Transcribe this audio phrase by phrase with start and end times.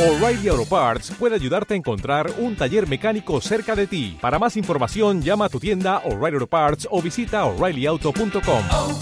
[0.00, 4.16] O'Reilly Auto Parts puede ayudarte a encontrar un taller mecánico cerca de ti.
[4.18, 8.64] Para más información, llama a tu tienda O'Reilly Auto Parts o visita oreillyauto.com.
[8.70, 8.98] oh,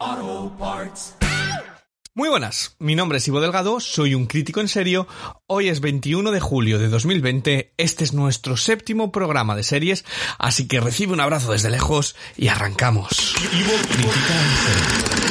[0.00, 1.14] oh, Parts.
[2.14, 5.06] Muy buenas, mi nombre es Ivo Delgado, soy un crítico en serio.
[5.46, 10.06] Hoy es 21 de julio de 2020, este es nuestro séptimo programa de series,
[10.38, 13.34] así que recibe un abrazo desde lejos y arrancamos.
[13.52, 15.29] Ivo Crítica en serio.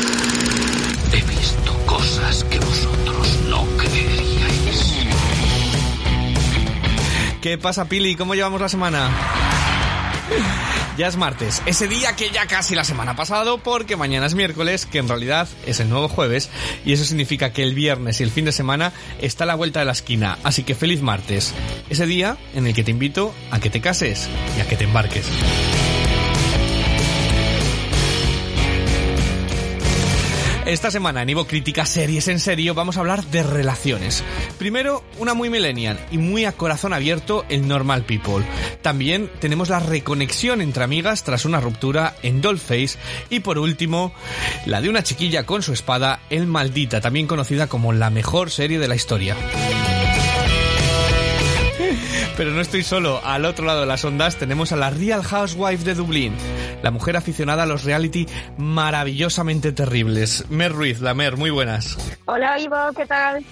[7.41, 8.15] ¿Qué pasa, Pili?
[8.15, 9.09] ¿Cómo llevamos la semana?
[10.97, 14.85] Ya es martes, ese día que ya casi la semana pasado porque mañana es miércoles,
[14.85, 16.49] que en realidad es el nuevo jueves,
[16.83, 19.79] y eso significa que el viernes y el fin de semana está a la vuelta
[19.79, 21.53] de la esquina, así que feliz martes,
[21.89, 24.27] ese día en el que te invito a que te cases
[24.57, 25.25] y a que te embarques.
[30.69, 34.23] Esta semana en Ivo Crítica Series en Serio vamos a hablar de relaciones.
[34.59, 38.45] Primero, una muy millennial y muy a corazón abierto, el Normal People.
[38.83, 42.99] También tenemos la reconexión entre amigas tras una ruptura en Dollface.
[43.31, 44.13] Y por último,
[44.67, 48.77] la de una chiquilla con su espada, El Maldita, también conocida como la mejor serie
[48.77, 49.35] de la historia.
[52.39, 55.83] Pero no estoy solo, al otro lado de las ondas tenemos a la Real Housewife
[55.83, 56.33] de Dublín,
[56.81, 60.45] la mujer aficionada a los reality maravillosamente terribles.
[60.47, 61.97] Mer Ruiz, la Mer, muy buenas.
[62.27, 63.43] Hola Ivo, ¿qué tal?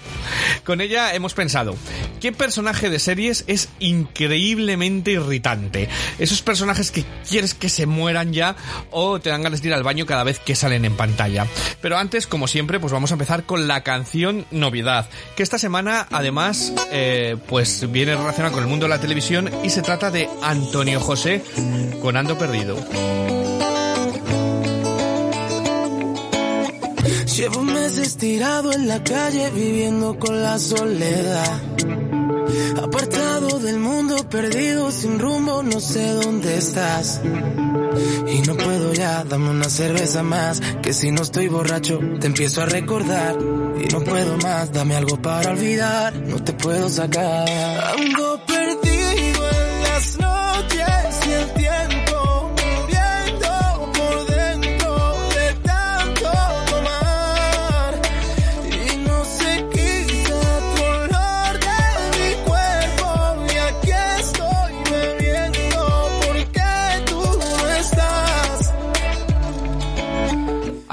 [0.64, 1.76] Con ella hemos pensado,
[2.18, 5.90] ¿qué personaje de series es increíblemente irritante?
[6.18, 8.56] Esos personajes que quieres que se mueran ya
[8.90, 11.46] o te dan ganas de ir al baño cada vez que salen en pantalla.
[11.82, 16.06] Pero antes, como siempre, pues vamos a empezar con la canción novedad, que esta semana
[16.10, 20.28] además eh, pues viene relacionada con el mundo de la televisión y se trata de
[20.42, 21.42] Antonio José
[22.00, 22.76] con Ando Perdido.
[27.36, 31.60] Llevo meses tirado en la calle viviendo con la soledad.
[32.82, 37.20] Apartado del mundo, perdido, sin rumbo, no sé dónde estás.
[38.26, 42.62] Y no puedo ya, dame una cerveza más, que si no estoy borracho te empiezo
[42.62, 43.36] a recordar.
[43.78, 47.48] Y no puedo más, dame algo para olvidar, no te puedo sacar.
[47.48, 48.77] Ando perdido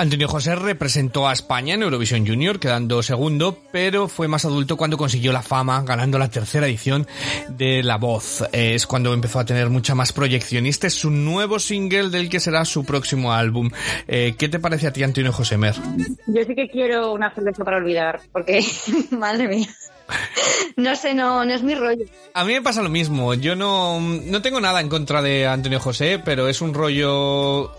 [0.06, 4.98] Antonio José representó a España en Eurovisión Junior, quedando segundo, pero fue más adulto cuando
[4.98, 7.08] consiguió la fama, ganando la tercera edición
[7.50, 8.48] de La Voz.
[8.52, 10.68] Es cuando empezó a tener mucha más proyección.
[10.68, 13.72] Y este es su nuevo single del que será su próximo álbum.
[14.08, 15.74] Eh, ¿Qué te parece a ti, Antonio José Mer?
[16.28, 18.64] Yo sí que quiero una cerveza para olvidar, porque,
[19.10, 19.70] madre mía.
[20.78, 22.06] No sé, no, no es mi rollo.
[22.34, 23.34] A mí me pasa lo mismo.
[23.34, 27.72] Yo no, no tengo nada en contra de Antonio José, pero es un rollo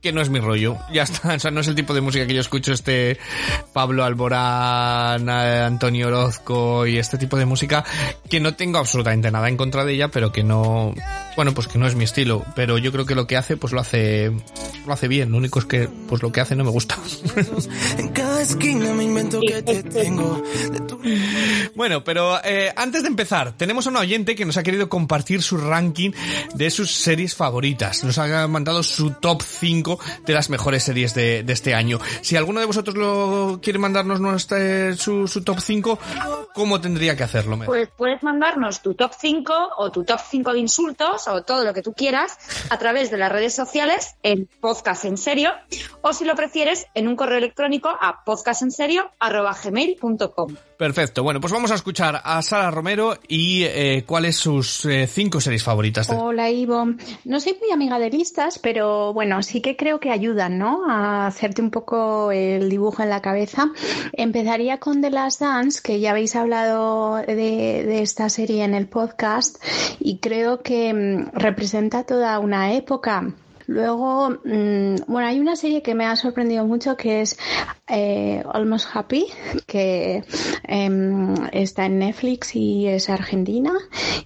[0.00, 0.76] que no es mi rollo.
[0.92, 1.34] Ya está.
[1.34, 2.72] O sea, no es el tipo de música que yo escucho.
[2.72, 3.18] Este
[3.72, 7.84] Pablo Alborán, eh, Antonio Orozco y este tipo de música
[8.28, 10.94] que no tengo absolutamente nada en contra de ella, pero que no,
[11.36, 12.44] bueno, pues que no es mi estilo.
[12.54, 14.30] Pero yo creo que lo que hace, pues lo hace,
[14.86, 15.32] lo hace bien.
[15.32, 16.96] Lo único es que, pues lo que hace no me gusta.
[17.98, 20.42] En cada esquina me invento que te tengo.
[21.74, 25.42] Bueno, pero eh, antes de empezar, tenemos a un oyente que nos ha querido compartir
[25.42, 26.10] su ranking
[26.54, 28.04] de sus series favoritas.
[28.04, 31.98] Nos ha mandado su top 5 de las mejores series de, este año.
[32.20, 35.98] Si alguno de vosotros lo quiere mandarnos nuestra, su, su top 5,
[36.54, 37.58] ¿cómo tendría que hacerlo?
[37.64, 41.72] Pues puedes mandarnos tu top 5 o tu top 5 de insultos o todo lo
[41.74, 42.38] que tú quieras
[42.70, 45.52] a través de las redes sociales en podcast en serio
[46.02, 50.56] o si lo prefieres en un correo electrónico a podcastenserio@gmail.com.
[50.76, 51.22] Perfecto.
[51.22, 55.62] Bueno, pues vamos a escuchar a Sara Romero y eh, cuáles sus eh, cinco series
[55.62, 56.10] favoritas.
[56.10, 56.86] Hola Ivo,
[57.24, 60.88] no soy muy amiga de listas, pero bueno, sí que creo que ayudan, ¿no?
[60.88, 63.70] A hacerte un poco el dibujo en la cabeza.
[64.12, 68.88] Empezaría con The Last Dance, que ya habéis hablado de, de esta serie en el
[68.88, 69.62] podcast
[70.00, 73.34] y creo que mm, representa toda una época.
[73.66, 77.38] Luego, mm, bueno, hay una serie que me ha sorprendido mucho que es
[77.86, 79.26] eh, Almost Happy,
[79.66, 80.24] que
[80.64, 83.72] em, está en Netflix y es argentina.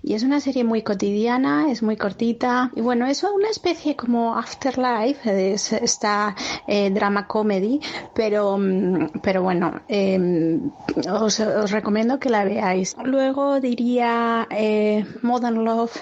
[0.03, 2.71] Y es una serie muy cotidiana, es muy cortita.
[2.75, 6.35] Y bueno, es una especie como Afterlife, es esta
[6.67, 7.81] eh, drama comedy,
[8.15, 10.71] pero, mm, pero bueno, em,
[11.11, 12.97] os, os recomiendo que la veáis.
[13.05, 15.97] Luego diría eh, Modern Love,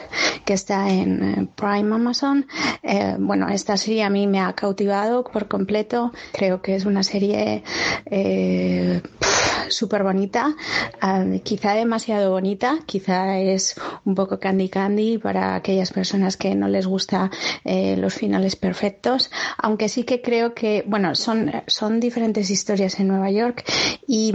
[0.45, 2.47] que está en eh, Prime Amazon.
[3.27, 6.13] Bueno, esta serie a mí me ha cautivado por completo.
[6.33, 7.65] Creo que es una serie
[8.09, 9.03] eh,
[9.69, 10.55] súper bonita,
[11.03, 13.75] uh, quizá demasiado bonita, quizá es
[14.05, 17.31] un poco candy candy para aquellas personas que no les gusta
[17.65, 23.09] eh, los finales perfectos, aunque sí que creo que, bueno, son, son diferentes historias en
[23.09, 23.65] Nueva York
[24.07, 24.33] y,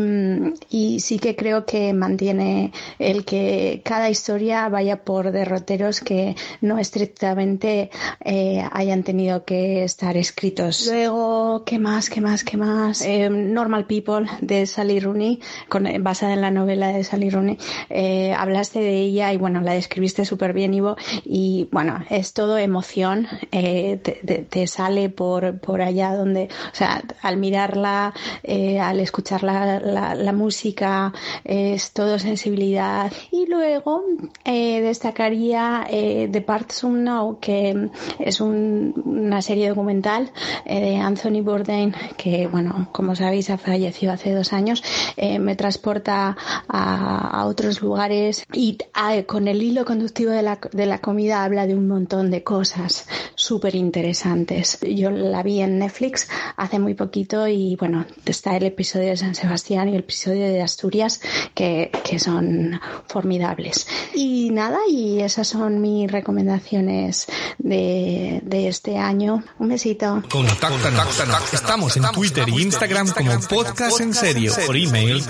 [0.69, 6.77] y sí que creo que mantiene el que cada historia vaya por derroteros que no
[6.77, 7.89] estrictamente
[8.23, 10.88] eh, hayan tenido que estar escritos.
[10.88, 12.10] Luego, ¿qué más?
[12.10, 12.44] ¿Qué más?
[12.44, 13.01] ¿Qué más?
[13.01, 15.39] Eh, Normal People de Sally Rooney,
[15.69, 17.57] con, basada en la novela de Sally Rooney.
[17.89, 20.95] Eh, hablaste de ella y bueno, la describiste súper bien, Ivo.
[21.24, 23.28] Y bueno, es todo emoción.
[23.51, 28.13] Eh, te, te, te, sale por, por allá donde, o sea, al mirarla,
[28.44, 31.13] eh, al escuchar la, la, la, música,
[31.44, 33.12] es todo sensibilidad.
[33.31, 34.04] Y luego
[34.45, 37.89] destacaría The Parts Unknown, que
[38.19, 38.70] es un,
[39.06, 40.31] una serie documental
[40.65, 44.83] de Anthony Bourdain, que bueno, como sabéis, ha fallecido hace dos años.
[45.18, 46.38] Eh, me transporta
[46.68, 51.44] a, a, otros lugares y a, con el hilo conductivo de la, de la comida
[51.44, 54.79] habla de un montón de cosas súper interesantes.
[54.81, 59.35] Yo la vi en Netflix hace muy poquito y bueno, está el episodio de San
[59.35, 61.21] Sebastián y el episodio de Asturias
[61.53, 63.88] que, que son formidables.
[64.13, 67.27] Y nada, y esas son mis recomendaciones
[67.57, 69.44] de, de este año.
[69.60, 70.22] Un besito.
[70.30, 71.54] Contáctanos.
[71.54, 74.54] Estamos en Twitter y Instagram como Podcast en Serio.
[74.66, 75.24] Por email,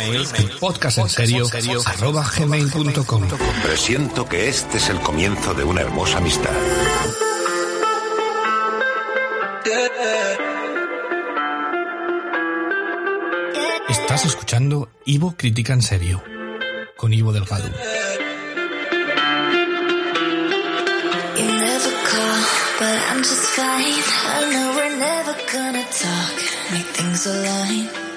[0.59, 1.47] podcast en serio,
[1.85, 3.23] arroba gmail.com.
[3.63, 6.51] Presiento que este es el comienzo de una hermosa amistad.
[13.89, 16.23] Estás escuchando Ivo Crítica en Serio,
[16.97, 17.69] con Ivo Delgado.
[22.81, 23.93] But I'm just fine.
[23.93, 26.35] I know we're never gonna talk,
[26.71, 28.10] make things align.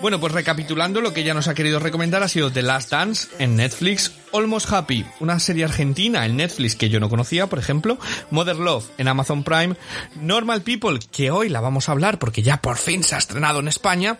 [0.00, 3.28] Bueno, pues recapitulando, lo que ella nos ha querido recomendar ha sido The Last Dance
[3.38, 7.98] en Netflix, Almost Happy, una serie argentina en Netflix que yo no conocía, por ejemplo,
[8.30, 9.76] Mother Love en Amazon Prime,
[10.20, 13.60] Normal People, que hoy la vamos a hablar porque ya por fin se ha estrenado
[13.60, 14.18] en España,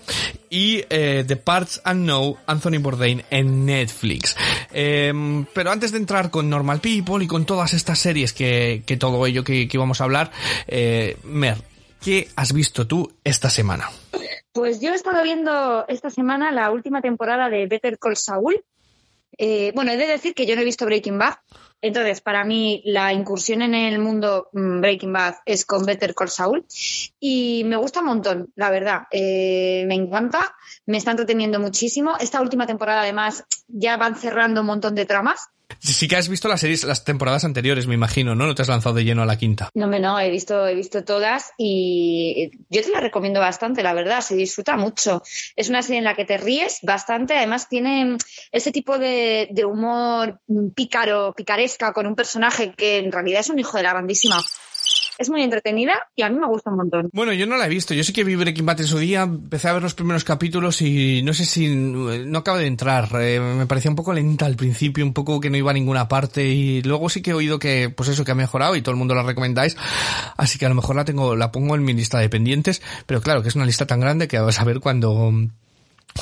[0.49, 4.37] y eh, The Parts Unknown, Anthony Bourdain en Netflix.
[4.73, 9.27] Eh, pero antes de entrar con Normal People y con todas estas series que, todo
[9.27, 10.31] ello que, que vamos a hablar,
[10.69, 11.72] eh, Mer,
[12.03, 13.89] ¿Qué has visto tú esta semana?
[14.53, 18.65] Pues yo he estado viendo esta semana la última temporada de Better Call Saul.
[19.39, 21.35] Eh, bueno, he de decir que yo no he visto Breaking Bad.
[21.81, 26.67] Entonces, para mí, la incursión en el mundo Breaking Bad es con Better Call Saul.
[27.21, 29.03] Y me gusta un montón, la verdad.
[29.13, 30.57] Eh, me encanta,
[30.87, 32.17] me está entreteniendo muchísimo.
[32.19, 35.51] Esta última temporada, además, ya van cerrando un montón de tramas.
[35.81, 38.47] Sí que has visto las series, las temporadas anteriores, me imagino, ¿no?
[38.47, 39.69] No te has lanzado de lleno a la quinta.
[39.75, 44.21] No, no, he visto, he visto todas y yo te la recomiendo bastante, la verdad,
[44.21, 45.23] se disfruta mucho.
[45.57, 48.17] Es una serie en la que te ríes bastante, además tiene
[48.51, 50.41] ese tipo de, de humor
[50.75, 54.43] pícaro, picaresca con un personaje que en realidad es un hijo de la grandísima
[55.19, 57.11] es muy entretenida y a mí me gusta un montón.
[57.13, 57.95] Bueno, yo no la he visto.
[57.95, 60.81] Yo sí que vi Breaking Bad en su día, empecé a ver los primeros capítulos
[60.83, 63.09] y no sé si no acaba de entrar.
[63.21, 66.09] Eh, me parecía un poco lenta al principio, un poco que no iba a ninguna
[66.09, 68.93] parte y luego sí que he oído que, pues eso, que ha mejorado y todo
[68.93, 69.77] el mundo la recomendáis.
[70.37, 73.21] Así que a lo mejor la tengo, la pongo en mi lista de pendientes, pero
[73.21, 75.33] claro que es una lista tan grande que vas a ver cuando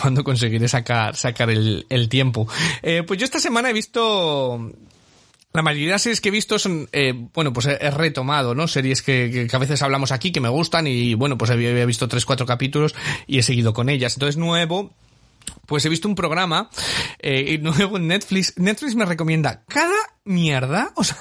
[0.00, 2.48] cuando conseguiré sacar, sacar el, tiempo.
[2.82, 4.72] Eh, pues yo esta semana he visto
[5.52, 8.68] la mayoría de series que he visto son, eh, bueno, pues he, retomado, ¿no?
[8.68, 12.24] Series que, a veces hablamos aquí que me gustan y, bueno, pues había visto tres,
[12.24, 12.94] cuatro capítulos
[13.26, 14.14] y he seguido con ellas.
[14.14, 14.92] Entonces, nuevo,
[15.70, 16.68] pues he visto un programa
[17.20, 18.54] eh, nuevo en Netflix.
[18.56, 20.92] Netflix me recomienda cada mierda.
[21.00, 21.16] O sea,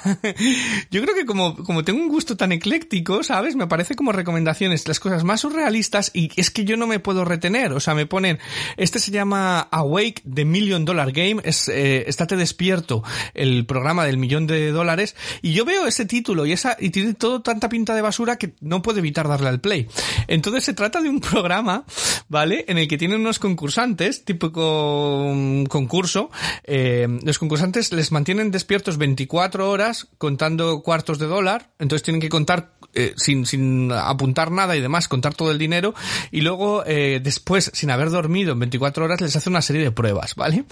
[0.92, 3.56] yo creo que como, como tengo un gusto tan ecléctico, ¿sabes?
[3.56, 7.24] Me parece como recomendaciones las cosas más surrealistas y es que yo no me puedo
[7.24, 7.72] retener.
[7.72, 8.40] O sea, me ponen,
[8.76, 13.04] este se llama Awake the Million Dollar Game, es eh, Estate despierto,
[13.34, 17.14] el programa del millón de dólares, y yo veo ese título y esa, y tiene
[17.14, 19.88] todo tanta pinta de basura que no puedo evitar darle al play.
[20.28, 21.86] Entonces se trata de un programa,
[22.28, 22.66] ¿vale?
[22.68, 25.36] En el que tienen unos concursantes, típico
[25.68, 26.32] concurso,
[26.64, 32.30] eh, los concursantes les mantienen despiertos 24 horas contando cuartos de dólar, entonces tienen que
[32.30, 35.94] contar eh, sin, sin apuntar nada y demás, contar todo el dinero
[36.32, 39.92] y luego eh, después, sin haber dormido en 24 horas, les hace una serie de
[39.92, 40.64] pruebas, ¿vale?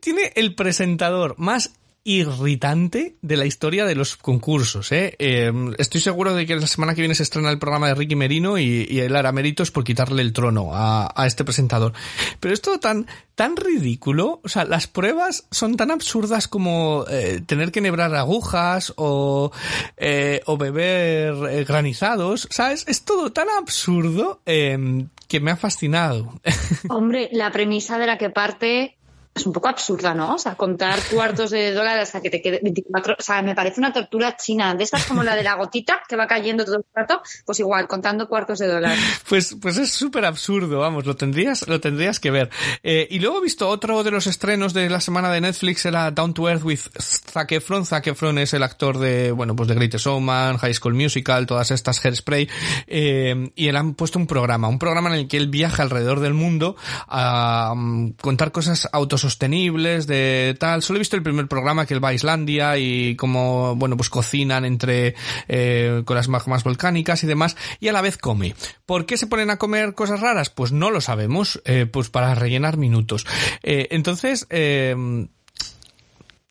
[0.00, 1.72] Tiene el presentador más
[2.02, 4.90] irritante de la historia de los concursos.
[4.92, 5.16] ¿eh?
[5.18, 8.16] Eh, estoy seguro de que la semana que viene se estrena el programa de Ricky
[8.16, 11.92] Merino y, y él hará méritos por quitarle el trono a, este presentador.
[12.40, 14.40] Pero es todo tan, tan ridículo.
[14.42, 19.52] O sea, las pruebas son tan absurdas como eh, tener que nebrar agujas o,
[19.98, 22.48] eh, o beber eh, granizados.
[22.50, 22.84] ¿Sabes?
[22.88, 26.40] Es todo tan absurdo eh, que me ha fascinado.
[26.88, 28.96] Hombre, la premisa de la que parte
[29.32, 30.34] es un poco absurda, ¿no?
[30.34, 33.16] O sea, contar cuartos de dólar hasta que te quede 24.
[33.18, 34.74] O sea, me parece una tortura china.
[34.74, 37.86] De estas como la de la gotita que va cayendo todo el rato, pues igual,
[37.86, 38.96] contando cuartos de dólar.
[39.28, 42.50] Pues, pues es súper absurdo, vamos, lo tendrías, lo tendrías que ver.
[42.82, 46.10] Eh, y luego he visto otro de los estrenos de la semana de Netflix, era
[46.10, 47.86] Down to Earth with Zac Efron.
[47.86, 51.70] Zac Efron es el actor de, bueno, pues de Greatest Showman, High School Musical, todas
[51.70, 52.48] estas Hairspray,
[52.88, 56.18] eh, y él han puesto un programa, un programa en el que él viaja alrededor
[56.18, 58.88] del mundo a um, contar cosas
[59.20, 60.82] autosostenibles, de tal.
[60.82, 64.08] Solo he visto el primer programa que él va a Islandia y como, bueno, pues
[64.08, 65.14] cocinan entre,
[65.48, 68.54] eh, con las magmas volcánicas y demás, y a la vez come.
[68.86, 70.50] ¿Por qué se ponen a comer cosas raras?
[70.50, 73.26] Pues no lo sabemos, eh, pues para rellenar minutos.
[73.62, 74.46] Eh, entonces,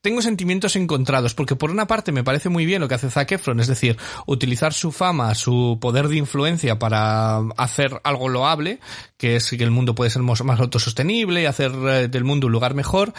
[0.01, 3.33] tengo sentimientos encontrados, porque por una parte me parece muy bien lo que hace Zac
[3.33, 8.79] Efron, es decir, utilizar su fama, su poder de influencia para hacer algo loable,
[9.17, 12.53] que es que el mundo puede ser más autosostenible y hacer eh, del mundo un
[12.53, 13.13] lugar mejor,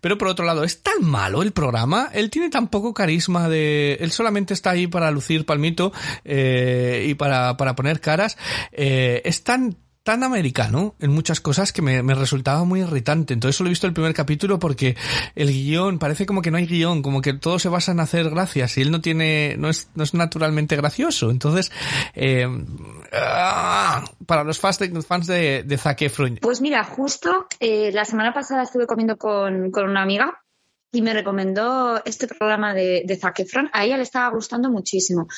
[0.00, 3.94] pero por otro lado, es tan malo el programa, él tiene tan poco carisma de,
[4.00, 5.92] él solamente está ahí para lucir palmito
[6.24, 8.38] eh, y para, para poner caras,
[8.70, 13.34] eh, es tan tan americano en muchas cosas que me, resultaba muy irritante.
[13.34, 14.96] Entonces solo he visto el primer capítulo porque
[15.34, 18.30] el guion, parece como que no hay guion, como que todo se basa en hacer
[18.30, 21.30] gracias y él no tiene, no es, no es naturalmente gracioso.
[21.30, 21.70] Entonces,
[22.14, 22.46] eh,
[23.12, 26.38] ah, para los fans de, fans de, de Zac Efron.
[26.40, 30.42] Pues mira, justo eh, la semana pasada estuve comiendo con, con una amiga
[30.92, 33.70] y me recomendó este programa de, de Zac Efron.
[33.72, 35.28] A ella le estaba gustando muchísimo.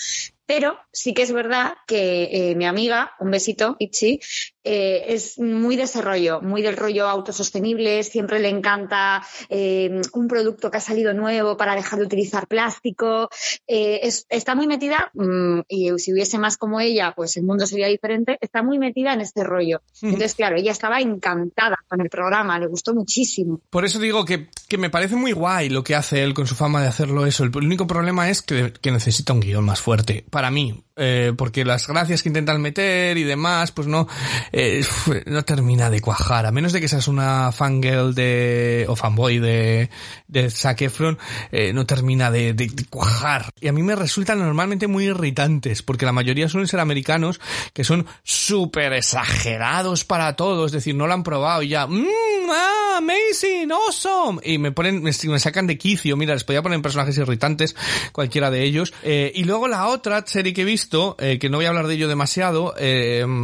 [0.55, 4.21] Pero sí que es verdad que eh, mi amiga, un besito, Ichi,
[4.65, 10.29] eh, es muy de ese rollo, muy del rollo autosostenible, siempre le encanta eh, un
[10.29, 13.29] producto que ha salido nuevo para dejar de utilizar plástico,
[13.67, 17.67] eh, es, está muy metida, mmm, y si hubiese más como ella, pues el mundo
[17.67, 19.83] sería diferente, está muy metida en este rollo.
[20.01, 23.61] Entonces, claro, ella estaba encantada con el programa, le gustó muchísimo.
[23.71, 26.55] Por eso digo que, que me parece muy guay lo que hace él con su
[26.55, 27.45] fama de hacerlo eso.
[27.45, 30.25] El, único problema es que, que necesita un guion más fuerte.
[30.31, 34.07] Para mí, eh, porque las gracias que intentan meter y demás, pues no,
[34.53, 34.85] eh,
[35.27, 36.47] no termina de cuajar.
[36.47, 39.91] A menos de que seas una fangirl de, o fanboy de,
[40.29, 41.19] de Zac Efron,
[41.51, 43.51] eh, no termina de, de, de, cuajar.
[43.61, 47.41] Y a mí me resultan normalmente muy irritantes, porque la mayoría suelen ser americanos
[47.73, 52.05] que son súper exagerados para todo, es decir, no lo han probado y ya, mmm,
[52.51, 57.17] ah, amazing, awesome, y me ponen, me, sacan de quicio, mira, les podía poner personajes
[57.19, 57.75] irritantes,
[58.13, 58.93] cualquiera de ellos.
[59.03, 61.87] Eh, y luego la otra serie que he visto, eh, que no voy a hablar
[61.87, 62.75] de ello demasiado,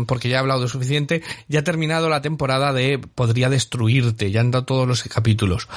[0.07, 0.98] porque ya he hablado suficiente,
[1.49, 5.69] ya ha terminado la temporada de Podría Destruirte, ya han dado todos los capítulos.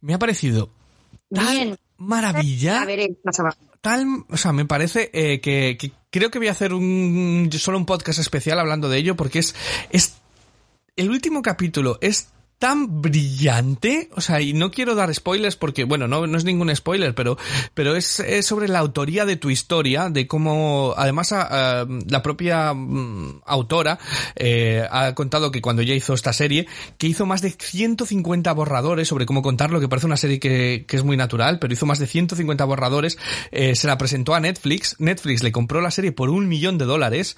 [0.00, 0.70] Me ha parecido
[1.30, 1.78] Bien.
[1.96, 2.82] maravilla.
[2.82, 6.52] A ver, pasa tal, o sea, me parece eh, que, que, creo que voy a
[6.52, 9.54] hacer un solo un podcast especial hablando de ello porque es
[9.90, 10.16] es
[10.96, 16.08] el último capítulo es tan brillante, o sea, y no quiero dar spoilers porque, bueno,
[16.08, 17.38] no, no es ningún spoiler, pero,
[17.72, 23.40] pero es, es sobre la autoría de tu historia, de cómo, además, la propia um,
[23.46, 24.00] autora
[24.34, 26.66] eh, ha contado que cuando ya hizo esta serie,
[26.98, 30.96] que hizo más de 150 borradores sobre cómo contarlo, que parece una serie que, que
[30.96, 33.18] es muy natural, pero hizo más de 150 borradores,
[33.52, 36.86] eh, se la presentó a Netflix, Netflix le compró la serie por un millón de
[36.86, 37.36] dólares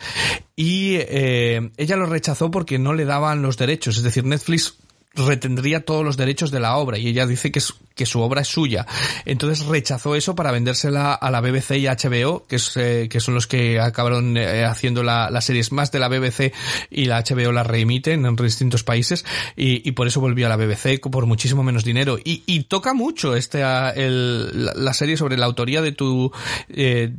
[0.57, 4.79] y eh, ella lo rechazó porque no le daban los derechos, es decir, Netflix
[5.15, 8.43] retendría todos los derechos de la obra y ella dice que, es, que su obra
[8.43, 8.87] es suya.
[9.25, 13.35] Entonces rechazó eso para vendérsela a la BBC y HBO, que, es, eh, que son
[13.35, 16.53] los que acabaron eh, haciendo la, las series más de la BBC
[16.91, 19.25] y la HBO la reemiten en distintos países
[19.57, 22.19] y, por eso volvió a la BBC por muchísimo menos dinero.
[22.23, 26.33] Y, y toca mucho este, la, la, serie sobre la autoría de tu...
[26.69, 27.13] Eh,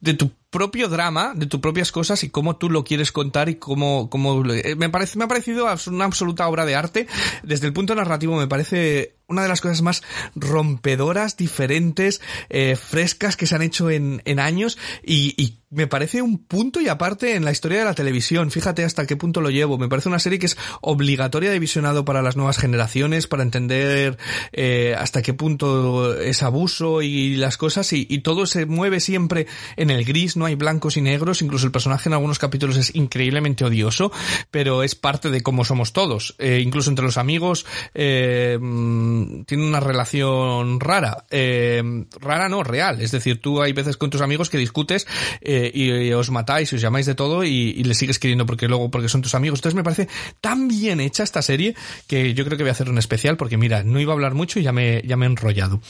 [0.00, 3.56] de tu propio drama, de tus propias cosas y cómo tú lo quieres contar y
[3.56, 7.06] cómo, cómo me parece, me ha parecido una absoluta obra de arte.
[7.42, 10.02] Desde el punto narrativo me parece una de las cosas más
[10.34, 16.38] rompedoras, diferentes, eh, frescas que se han hecho en, en años y, me parece un
[16.38, 18.50] punto y aparte en la historia de la televisión.
[18.50, 19.76] Fíjate hasta qué punto lo llevo.
[19.76, 24.16] Me parece una serie que es obligatoria de visionado para las nuevas generaciones, para entender
[24.52, 29.46] eh, hasta qué punto es abuso y las cosas y, y todo se mueve siempre
[29.76, 32.94] en el gris, no hay blancos y negros, incluso el personaje en algunos capítulos es
[32.94, 34.10] increíblemente odioso,
[34.50, 37.66] pero es parte de cómo somos todos, eh, incluso entre los amigos.
[37.92, 38.58] Eh,
[39.46, 41.24] tiene una relación rara.
[41.30, 41.82] Eh,
[42.20, 43.00] rara no, real.
[43.00, 45.06] Es decir, tú hay veces con tus amigos que discutes
[45.40, 48.90] eh, y, os matáis y os llamáis de todo y, les sigues queriendo porque luego,
[48.90, 49.58] porque son tus amigos.
[49.58, 50.08] Entonces me parece
[50.40, 51.74] tan bien hecha esta serie
[52.06, 54.34] que yo creo que voy a hacer un especial porque mira, no iba a hablar
[54.34, 55.80] mucho y ya me, ya me he enrollado.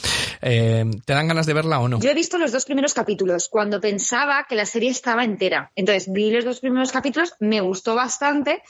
[0.42, 2.00] Eh, ¿Te dan ganas de verla o no?
[2.00, 5.72] Yo he visto los dos primeros capítulos cuando pensaba que la serie estaba entera.
[5.74, 8.62] Entonces vi los dos primeros capítulos, me gustó bastante,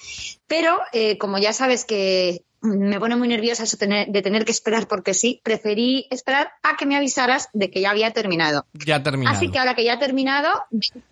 [0.46, 0.78] pero
[1.18, 5.14] como ya sabes que me pone muy nerviosa eso tener- de tener que esperar porque
[5.14, 8.66] sí, preferí esperar a que me avisaras de que ya había terminado.
[8.72, 9.36] Ya terminado.
[9.36, 10.48] Así que ahora que ya ha terminado,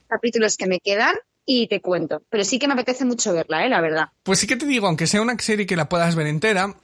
[0.09, 2.23] capítulos que me quedan y te cuento.
[2.31, 3.69] Pero sí que me apetece mucho verla, ¿eh?
[3.69, 4.07] la verdad.
[4.23, 6.75] Pues sí que te digo, aunque sea una serie que la puedas ver entera,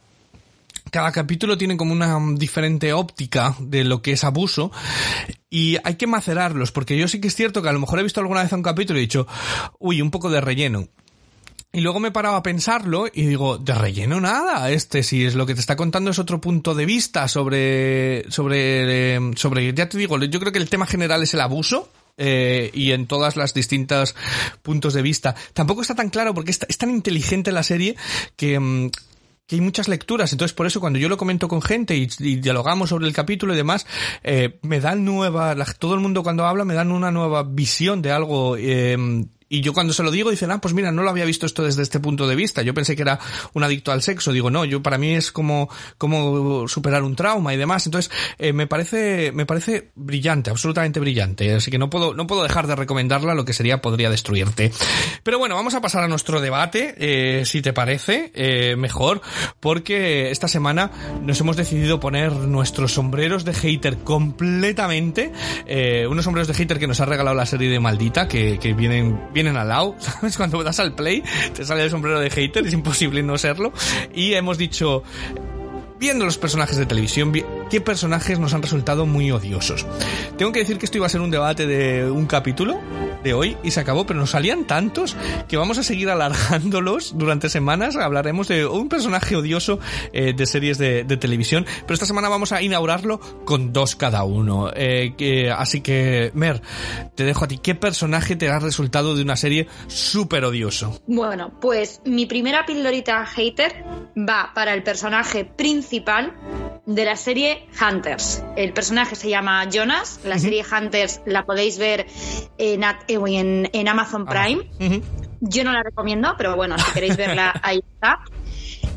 [0.91, 4.71] cada capítulo tiene como una mm, diferente óptica de lo que es abuso
[5.51, 8.03] y hay que macerarlos, porque yo sí que es cierto que a lo mejor he
[8.03, 9.27] visto alguna vez un capítulo y he dicho,
[9.79, 10.87] uy, un poco de relleno.
[11.75, 15.47] Y luego me paraba a pensarlo y digo, de relleno nada, este si es lo
[15.47, 19.97] que te está contando es otro punto de vista sobre, sobre, eh, sobre, ya te
[19.97, 21.89] digo, yo creo que el tema general es el abuso,
[22.19, 24.15] eh, y en todas las distintas
[24.61, 25.35] puntos de vista.
[25.55, 27.97] Tampoco está tan claro porque es, tan inteligente la serie
[28.37, 28.91] que, mm,
[29.47, 32.91] que hay muchas lecturas, entonces por eso cuando yo lo comento con gente y, dialogamos
[32.91, 33.87] sobre el capítulo y demás,
[34.23, 38.03] eh, me dan nueva, la- todo el mundo cuando habla me dan una nueva visión
[38.03, 41.11] de algo eh, y yo cuando se lo digo dicen, ah, pues mira, no lo
[41.11, 42.63] había visto esto desde este punto de vista.
[42.63, 43.19] Yo pensé que era
[43.53, 44.33] un adicto al sexo.
[44.33, 45.69] Digo, no, yo para mí es como,
[45.99, 47.85] como superar un trauma y demás.
[47.85, 51.53] Entonces, eh, me parece, me parece brillante, absolutamente brillante.
[51.53, 54.73] Así que no puedo, no puedo dejar de recomendarla, lo que sería podría destruirte.
[55.23, 59.21] Pero bueno, vamos a pasar a nuestro debate, eh, si te parece, eh, mejor,
[59.61, 60.91] porque esta semana
[61.21, 65.31] nos hemos decidido poner nuestros sombreros de hater completamente,
[66.09, 69.21] unos sombreros de hater que nos ha regalado la serie de Maldita, que, que vienen
[69.49, 70.37] al lado, ¿sabes?
[70.37, 71.23] Cuando das al play,
[71.55, 73.73] te sale el sombrero de hater, es imposible no serlo,
[74.15, 75.03] y hemos dicho,
[76.03, 79.87] viendo los personajes de televisión, vi- qué personajes nos han resultado muy odiosos.
[80.37, 82.81] Tengo que decir que esto iba a ser un debate de un capítulo
[83.23, 85.17] de hoy y se acabó, pero nos salían tantos
[85.47, 87.95] que vamos a seguir alargándolos durante semanas.
[87.95, 89.79] Hablaremos de un personaje odioso
[90.13, 94.73] eh, de series de, televisión, pero esta semana vamos a inaugurarlo con dos cada uno.
[94.75, 96.63] Eh, así que, Mer,
[97.15, 97.59] te dejo a ti.
[97.59, 101.01] ¿Qué personaje te ha resultado de una serie súper odioso?
[101.07, 103.85] Bueno, pues mi primera pildorita hater
[104.19, 105.92] va para el personaje principal
[106.87, 108.43] de la serie Hunters.
[108.57, 110.21] El personaje se llama Jonas.
[110.25, 112.07] La serie Hunters la podéis ver
[112.59, 112.83] en,
[113.73, 114.71] en Amazon Prime.
[115.41, 118.21] Yo no la recomiendo, pero bueno, si queréis verla, ahí está.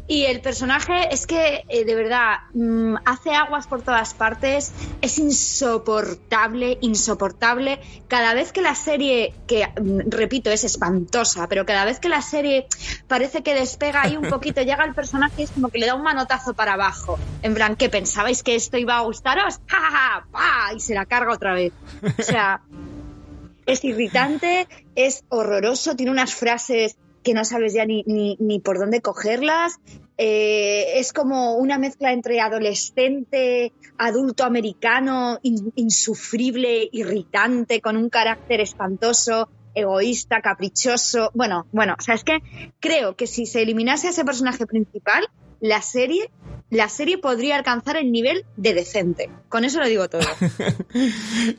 [0.07, 5.17] Y el personaje es que, eh, de verdad, mm, hace aguas por todas partes, es
[5.17, 7.79] insoportable, insoportable.
[8.07, 12.21] Cada vez que la serie, que mm, repito, es espantosa, pero cada vez que la
[12.21, 12.67] serie
[13.07, 15.95] parece que despega ahí un poquito, llega el personaje y es como que le da
[15.95, 17.17] un manotazo para abajo.
[17.41, 19.59] En plan, ¿qué pensabais que esto iba a gustaros?
[19.67, 20.73] ¡Ja, ja, ja!
[20.75, 21.73] Y se la carga otra vez.
[22.19, 22.61] O sea,
[23.65, 28.79] es irritante, es horroroso, tiene unas frases que no sabes ya ni, ni, ni por
[28.79, 29.79] dónde cogerlas.
[30.17, 38.61] Eh, es como una mezcla entre adolescente, adulto americano, in- insufrible, irritante, con un carácter
[38.61, 41.31] espantoso, egoísta, caprichoso.
[41.33, 42.39] Bueno, bueno, o sea, es que
[42.79, 45.27] creo que si se eliminase a ese personaje principal,
[45.59, 46.29] la serie,
[46.69, 49.29] la serie podría alcanzar el nivel de decente.
[49.49, 50.21] Con eso lo digo todo.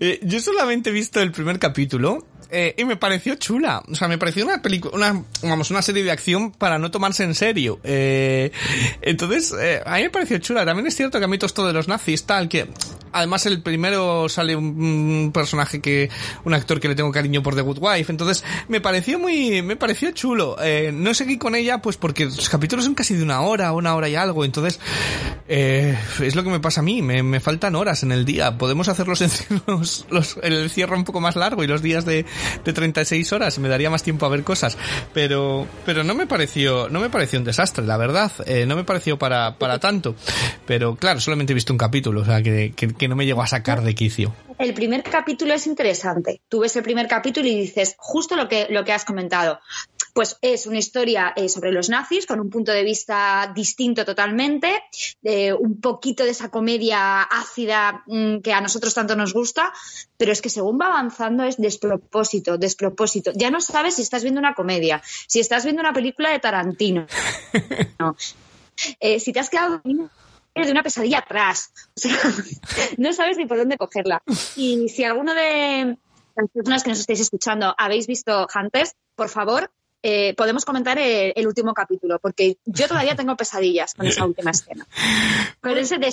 [0.00, 3.82] Eh, yo solamente he visto el primer capítulo eh, y me pareció chula.
[3.88, 7.24] O sea, me pareció una película, una, vamos, una serie de acción para no tomarse
[7.24, 7.80] en serio.
[7.84, 8.52] Eh,
[9.02, 10.64] entonces, eh, a mí me pareció chula.
[10.64, 12.68] También es cierto que a mí todo esto de los nazis, tal, que
[13.12, 16.10] además el primero sale un, personaje que,
[16.44, 18.10] un actor que le tengo cariño por The Good Wife.
[18.12, 20.56] Entonces, me pareció muy, me pareció chulo.
[20.62, 23.94] Eh, no seguí con ella, pues porque los capítulos son casi de una hora, una
[23.94, 24.44] hora y algo.
[24.44, 24.78] Entonces,
[25.48, 27.02] eh, es lo que me pasa a mí.
[27.02, 28.56] Me, me faltan horas en el día.
[28.58, 32.24] Podemos hacer los, encierros- los- el cierre un poco más largo y los días de,
[32.64, 33.58] de 36 horas.
[33.58, 34.76] Me daría más tiempo a ver cosas.
[35.14, 38.32] Pero, pero no me pareció, no me pareció un desastre, la verdad.
[38.46, 40.14] Eh, no me pareció para, para tanto.
[40.66, 43.42] Pero claro, solamente he visto un capítulo, o sea, que, que, que no me llegó
[43.42, 44.34] a sacar de quicio.
[44.58, 46.40] El primer capítulo es interesante.
[46.48, 49.60] Tú ves el primer capítulo y dices justo lo que, lo que has comentado.
[50.14, 54.82] Pues es una historia eh, sobre los nazis con un punto de vista distinto totalmente,
[55.58, 59.72] un poquito de esa comedia ácida mm, que a nosotros tanto nos gusta,
[60.16, 63.32] pero es que según va avanzando es despropósito, despropósito.
[63.34, 67.06] Ya no sabes si estás viendo una comedia, si estás viendo una película de Tarantino,
[67.98, 68.16] no.
[69.00, 69.80] Eh, si te has quedado
[70.56, 71.72] dormido de una pesadilla atrás.
[71.96, 72.16] O sea,
[72.98, 74.22] no sabes ni por dónde cogerla.
[74.56, 75.96] Y si alguno de
[76.34, 79.70] las personas que nos estáis escuchando habéis visto Hunters, por favor,
[80.02, 84.86] eh, podemos comentar el, último capítulo, porque yo todavía tengo pesadillas con esa última escena.
[85.60, 86.12] Con ese de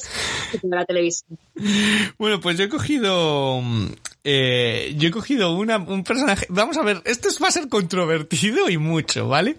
[0.63, 1.37] la televisión.
[2.17, 3.61] Bueno, pues yo he cogido.
[4.23, 6.45] Eh, yo he cogido una, un personaje.
[6.49, 9.55] Vamos a ver, esto es- va a ser controvertido y mucho, ¿vale?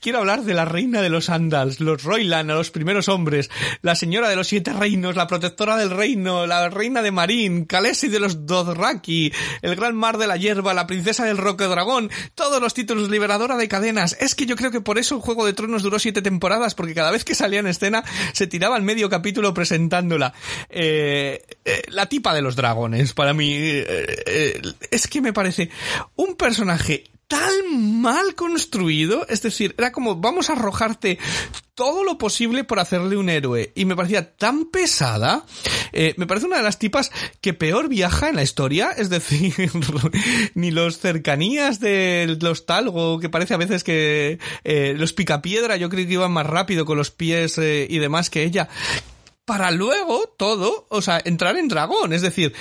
[0.00, 3.50] Quiero hablar de la reina de los Andals, los Roylan, los primeros hombres,
[3.82, 8.08] la señora de los siete reinos, la protectora del reino, la reina de Marín, Khaleesi
[8.08, 12.60] de los Dothraki, el gran mar de la hierba, la princesa del roque dragón, todos
[12.60, 14.16] los títulos, liberadora de cadenas.
[14.20, 16.94] Es que yo creo que por eso el Juego de Tronos duró siete temporadas, porque
[16.94, 20.34] cada vez que salía en escena se tiraba el medio capítulo presentándola.
[20.68, 23.54] Eh, eh, la tipa de los dragones, para mí,
[23.94, 25.70] eh, eh, es que me parece
[26.16, 31.18] un personaje tan mal construido, es decir, era como vamos a arrojarte
[31.74, 35.44] todo lo posible por hacerle un héroe y me parecía tan pesada,
[35.92, 39.54] eh, me parece una de las tipas que peor viaja en la historia, es decir,
[40.54, 44.38] ni los cercanías de los talgo, que parece a veces que
[44.96, 48.68] los picapiedra yo creo que iban más rápido con los pies y demás que ella,
[49.44, 52.54] para luego todo, o sea, entrar en dragón, es decir,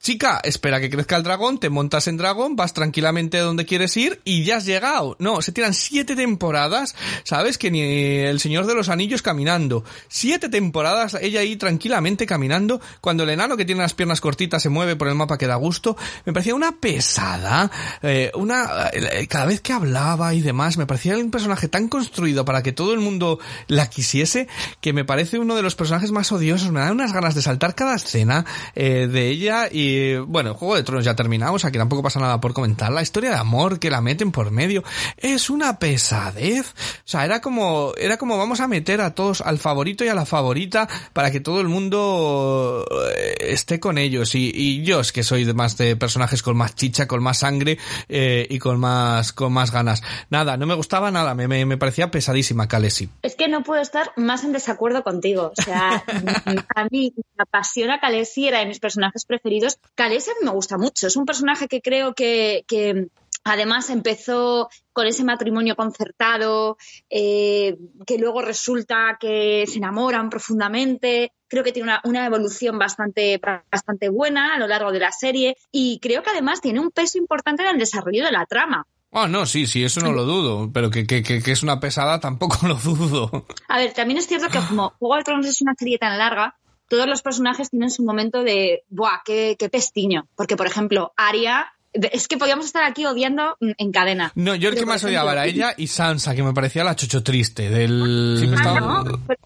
[0.00, 4.20] chica, espera que crezca el dragón, te montas en dragón, vas tranquilamente donde quieres ir
[4.24, 5.16] y ya has llegado.
[5.18, 7.58] No, se tiran siete temporadas, ¿sabes?
[7.58, 9.84] Que ni el Señor de los Anillos caminando.
[10.08, 14.68] Siete temporadas, ella ahí tranquilamente caminando, cuando el enano que tiene las piernas cortitas se
[14.68, 15.96] mueve por el mapa que da gusto.
[16.24, 17.70] Me parecía una pesada,
[18.02, 22.44] eh, una, eh, cada vez que hablaba y demás, me parecía un personaje tan construido
[22.44, 24.48] para que todo el mundo la quisiese,
[24.80, 26.70] que me parece uno de los personajes más odiosos.
[26.70, 29.87] Me da unas ganas de saltar cada escena eh, de ella y
[30.26, 32.92] bueno, Juego de Tronos ya terminamos, aquí tampoco pasa nada por comentar.
[32.92, 34.82] La historia de amor que la meten por medio
[35.16, 36.70] es una pesadez.
[36.70, 40.14] O sea, era como, era como vamos a meter a todos al favorito y a
[40.14, 44.34] la favorita para que todo el mundo eh, esté con ellos.
[44.34, 47.38] Y, y yo es que soy de más de personajes con más chicha, con más
[47.38, 50.02] sangre eh, y con más, con más ganas.
[50.30, 53.08] Nada, no me gustaba nada, me, me, me parecía pesadísima Khaleesi.
[53.22, 55.52] Es que no puedo estar más en desacuerdo contigo.
[55.56, 56.04] O sea,
[56.74, 59.77] a mí me apasiona Khaleesi, era de mis personajes preferidos.
[59.94, 61.06] Khaleesi a mí me gusta mucho.
[61.06, 63.08] Es un personaje que creo que, que
[63.44, 66.76] además empezó con ese matrimonio concertado,
[67.10, 71.32] eh, que luego resulta que se enamoran profundamente.
[71.48, 75.56] Creo que tiene una, una evolución bastante, bastante buena a lo largo de la serie
[75.72, 78.86] y creo que además tiene un peso importante en el desarrollo de la trama.
[79.10, 81.80] Oh, no, sí, sí, eso no lo dudo, pero que, que, que, que es una
[81.80, 83.46] pesada tampoco lo dudo.
[83.68, 86.56] A ver, también es cierto que como Juego de Tronos es una serie tan larga,
[86.88, 90.26] todos los personajes tienen su momento de, ¡buah, qué, qué pestiño!
[90.34, 94.32] Porque, por ejemplo, Arya, es que podíamos estar aquí odiando en cadena.
[94.34, 97.22] No, yo el que más odiaba era ella y Sansa, que me parecía la chocho
[97.22, 98.54] triste del...
[98.58, 99.38] Ah, no, pero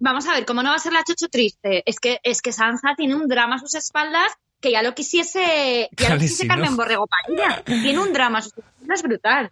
[0.00, 1.82] Vamos a ver, ¿cómo no va a ser la chocho triste?
[1.86, 5.88] Es que, es que Sansa tiene un drama a sus espaldas que ya lo quisiese,
[5.96, 6.76] ya lo quisiese Carmen.
[6.76, 7.62] Borrego Padilla.
[7.64, 9.50] Tiene un drama a sus espaldas brutal.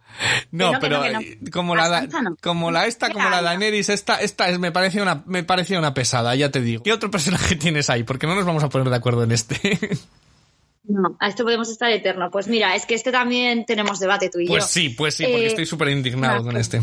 [0.51, 1.19] No, Que no, que pero no, que no.
[1.21, 2.07] eh, como la
[2.41, 5.93] como la esta, como la Daenerys, esta, esta es, me parecía una, me parecía una
[5.93, 6.83] pesada, ya te digo.
[6.83, 8.03] ¿Qué otro personaje tienes ahí?
[8.03, 9.79] Porque no nos vamos a poner de acuerdo en este.
[10.83, 12.31] No, a esto podemos estar eterno.
[12.31, 14.67] Pues mira, es que este también tenemos debate tú y pues yo.
[14.69, 16.81] sí, pues sí, porque Eh, estoy súper indignado con pues- este.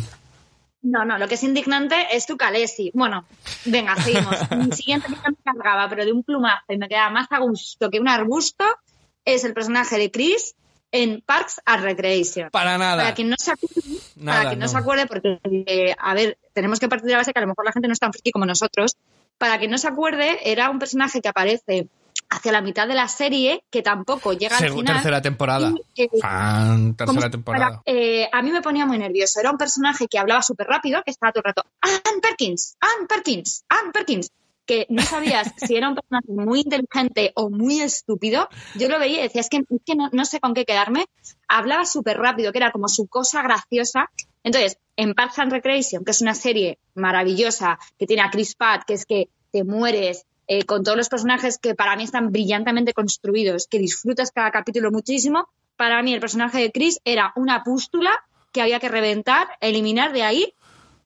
[0.83, 2.91] No, no, lo que es indignante es tu Calesi.
[2.93, 3.25] Bueno,
[3.65, 4.37] venga, seguimos.
[4.59, 7.89] Mi siguiente que me cargaba, pero de un plumazo y me quedaba más a gusto
[7.91, 8.67] que un arbusto,
[9.25, 10.55] es el personaje de Chris
[10.97, 12.51] en Parks and Recreation.
[12.51, 13.03] Para nada.
[13.03, 13.81] Para quien no se acuerde,
[14.17, 14.71] Nada, para quien no, no.
[14.73, 17.49] se acuerde, porque, eh, a ver, tenemos que partir de la base que a lo
[17.49, 18.97] mejor la gente no es tan friki como nosotros.
[19.37, 21.89] Para quien no se acuerde, era un personaje que aparece
[22.31, 24.95] hacia la mitad de la serie, que tampoco llega al Segu- final.
[24.95, 25.73] tercera temporada.
[25.95, 27.83] y, eh, Fan, tercera temporada.
[27.85, 29.41] eh, a mí me ponía muy nervioso.
[29.41, 33.07] Era un personaje que hablaba súper rápido, que estaba todo el rato, Ann Perkins, Ann
[33.09, 34.31] Perkins, Ann Perkins.
[34.67, 38.49] Que no sabías si era un personaje muy inteligente o muy estúpido.
[38.75, 41.07] Yo lo veía y decía, es que, es que no, no sé con qué quedarme.
[41.49, 44.11] Hablaba súper rápido, que era como su cosa graciosa.
[44.43, 48.85] Entonces, en Parks and Recreation, que es una serie maravillosa, que tiene a Chris Pratt,
[48.87, 52.93] que es que te mueres, eh, con todos los personajes que para mí están brillantemente
[52.93, 55.49] construidos, que disfrutas cada capítulo muchísimo.
[55.77, 60.23] Para mí el personaje de Chris era una pústula que había que reventar, eliminar de
[60.23, 60.55] ahí,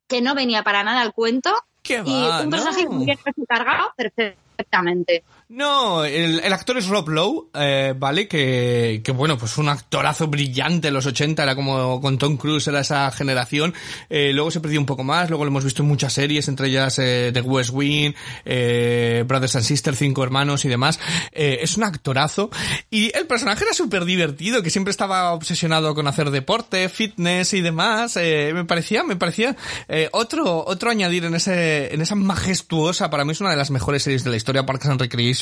[0.08, 1.54] que no venía para nada al cuento.
[1.88, 2.42] ¿Qué y va?
[2.42, 3.04] un personaje No.
[3.06, 3.12] que
[3.48, 5.24] cargado perfectamente.
[5.50, 8.28] No, el, el actor es Rob Lowe, eh, ¿vale?
[8.28, 12.68] Que, que bueno, pues un actorazo brillante en los 80, era como con Tom Cruise,
[12.68, 13.72] era esa generación.
[14.10, 16.68] Eh, luego se perdió un poco más, luego lo hemos visto en muchas series, entre
[16.68, 18.12] ellas eh, The West Wing,
[18.44, 21.00] eh, Brothers and Sisters, Cinco Hermanos y demás.
[21.32, 22.50] Eh, es un actorazo.
[22.90, 27.62] Y el personaje era súper divertido, que siempre estaba obsesionado con hacer deporte, fitness y
[27.62, 28.18] demás.
[28.18, 29.56] Eh, me parecía, me parecía
[29.88, 33.70] eh, otro, otro añadir en ese, en esa majestuosa, para mí es una de las
[33.70, 35.37] mejores series de la historia Parks and Recreation.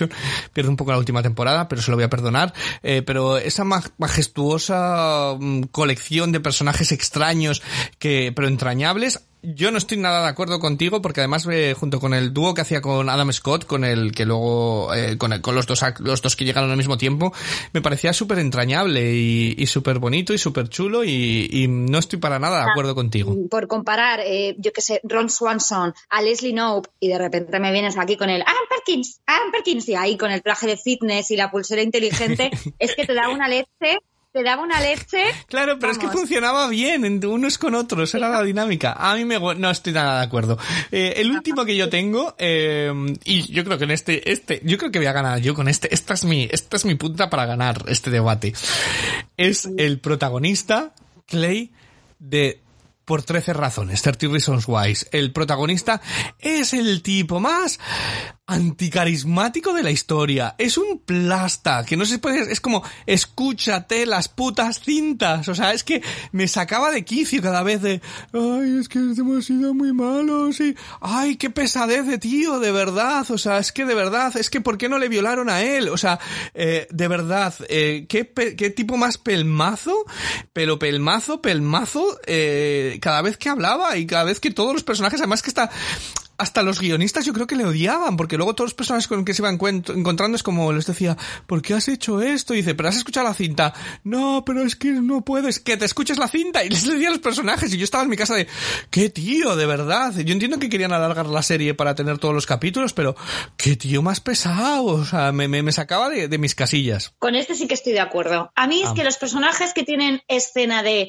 [0.53, 2.53] Pierde un poco la última temporada, pero se lo voy a perdonar.
[2.83, 7.63] Eh, pero esa ma- majestuosa mm, colección de personajes extraños,
[7.99, 12.15] que, pero entrañables, yo no estoy nada de acuerdo contigo porque además eh, junto con
[12.15, 15.55] el dúo que hacía con Adam Scott, con el que luego eh, con, el- con
[15.55, 17.33] los dos los dos que llegaron al mismo tiempo,
[17.73, 22.19] me parecía súper entrañable y, y súper bonito y súper chulo y, y no estoy
[22.19, 23.35] para nada de acuerdo contigo.
[23.49, 27.73] Por comparar, eh, yo qué sé, Ron Swanson a Leslie Knope y de repente me
[27.73, 31.31] vienes aquí con el Aaron Perkins, Aaron Perkins y ahí con el traje de fitness
[31.31, 33.99] y la pulsera inteligente, es que te daba una leche,
[34.37, 35.25] te daba una leche.
[35.49, 38.93] Claro, pero es que funcionaba bien entre unos con otros, era la dinámica.
[38.93, 40.59] A mí me no estoy nada de acuerdo.
[40.93, 42.93] Eh, el último que yo tengo eh,
[43.25, 45.69] y yo creo que en este este yo creo que voy a ganar yo con
[45.69, 45.95] este.
[45.95, 48.53] Esta es mi esta es mi punta para ganar este debate.
[49.39, 50.93] Es el protagonista
[51.27, 51.73] Clay
[52.19, 52.61] de
[53.07, 54.99] por 13 razones, 30 Reasons Why.
[55.13, 56.03] El protagonista
[56.39, 57.81] es el tipo más
[58.47, 60.55] anticarismático de la historia.
[60.59, 65.49] Es un plasta, que no se puede, es como, escúchate las putas cintas.
[65.49, 68.01] O sea, es que me sacaba de quicio cada vez de,
[68.33, 73.29] ay, es que hemos sido muy malos y, ay, qué pesadez de tío, de verdad.
[73.31, 75.89] O sea, es que de verdad, es que ¿por qué no le violaron a él?
[75.89, 76.21] O sea,
[76.55, 80.05] eh, de verdad, eh, ¿qué, qué tipo más pelmazo,
[80.53, 85.21] pero pelmazo, pelmazo, eh, cada vez que hablaba y cada vez que todos los personajes,
[85.21, 85.71] además que está,
[86.39, 89.35] hasta los guionistas yo creo que le odiaban, porque luego todos los personajes con que
[89.35, 92.55] se iban encontrando es como les decía, ¿por qué has hecho esto?
[92.55, 93.73] Y dice, ¿pero has escuchado la cinta?
[94.05, 96.63] No, pero es que no puedes, que te escuches la cinta.
[96.67, 98.47] Y les decía a los personajes, y yo estaba en mi casa de,
[98.91, 100.13] qué tío, de verdad.
[100.17, 103.15] Yo entiendo que querían alargar la serie para tener todos los capítulos, pero
[103.57, 107.15] qué tío más pesado, o sea, me, me, me sacaba de, de mis casillas.
[107.19, 108.53] Con este sí que estoy de acuerdo.
[108.55, 108.95] A mí es Ah.
[108.95, 111.09] que los personajes que tienen escena de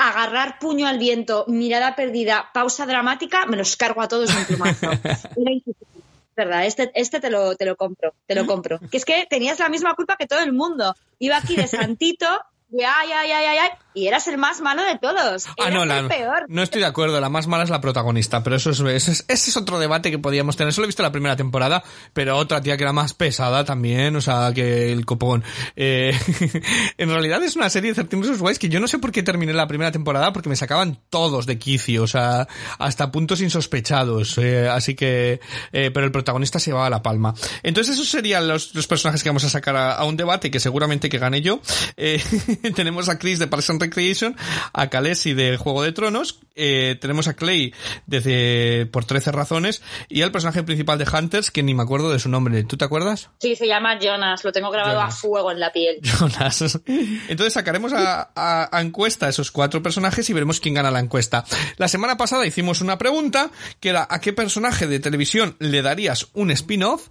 [0.00, 4.44] agarrar puño al viento, mirada perdida, pausa dramática, me los cargo a todos de un
[4.46, 4.90] plumazo.
[6.36, 8.80] Verdad, este, este te lo, te lo compro, te lo compro.
[8.90, 10.94] Que es que tenías la misma culpa que todo el mundo.
[11.18, 12.26] Iba aquí de santito,
[12.68, 15.46] de ay, ay, ay, ay, ay, y eras el más malo de todos.
[15.48, 16.44] Ah, Eras no, el la, peor.
[16.48, 17.20] no estoy de acuerdo.
[17.20, 20.10] La más mala es la protagonista, pero eso es, ese es, ese es otro debate
[20.10, 20.72] que podíamos tener.
[20.72, 24.20] Solo he visto la primera temporada, pero otra tía que era más pesada también, o
[24.20, 25.42] sea, que el copón.
[25.76, 26.12] Eh,
[26.98, 29.22] en realidad es una serie de 13 Reasons Why que yo no sé por qué
[29.22, 32.46] terminé la primera temporada, porque me sacaban todos de quicio, o sea,
[32.78, 34.38] hasta puntos insospechados.
[34.38, 35.40] eh, así que,
[35.72, 37.34] eh, pero el protagonista se llevaba la palma.
[37.62, 40.60] Entonces esos serían los, los personajes que vamos a sacar a, a un debate que
[40.60, 41.60] seguramente que gane yo.
[41.96, 42.22] Eh,
[42.74, 44.36] tenemos a Chris de Parks and Recreation,
[44.72, 47.72] a Khaleesi de Juego de Tronos, eh, tenemos a Clay
[48.06, 52.18] desde por 13 razones y al personaje principal de Hunters que ni me acuerdo de
[52.18, 52.62] su nombre.
[52.64, 53.30] ¿Tú te acuerdas?
[53.38, 55.14] Sí, se llama Jonas, lo tengo grabado Jonas.
[55.14, 56.00] a fuego en la piel.
[56.02, 56.80] Jonas.
[57.28, 61.00] Entonces sacaremos a, a- a encuesta a esos cuatro personajes y veremos quién gana la
[61.00, 61.44] encuesta.
[61.76, 66.28] La semana pasada hicimos una pregunta que era ¿a qué personaje de televisión le darías
[66.34, 67.08] un spin-off?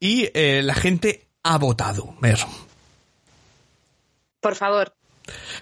[0.00, 2.14] Y eh, la gente ha votado.
[4.40, 4.94] Por favor.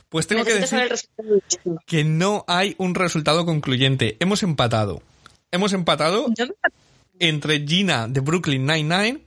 [0.08, 4.16] Pues tengo que necesito decir que no hay un resultado concluyente.
[4.20, 5.02] Hemos empatado.
[5.50, 6.46] Hemos empatado Yo
[7.18, 9.20] entre Gina de Brooklyn Nine-Nine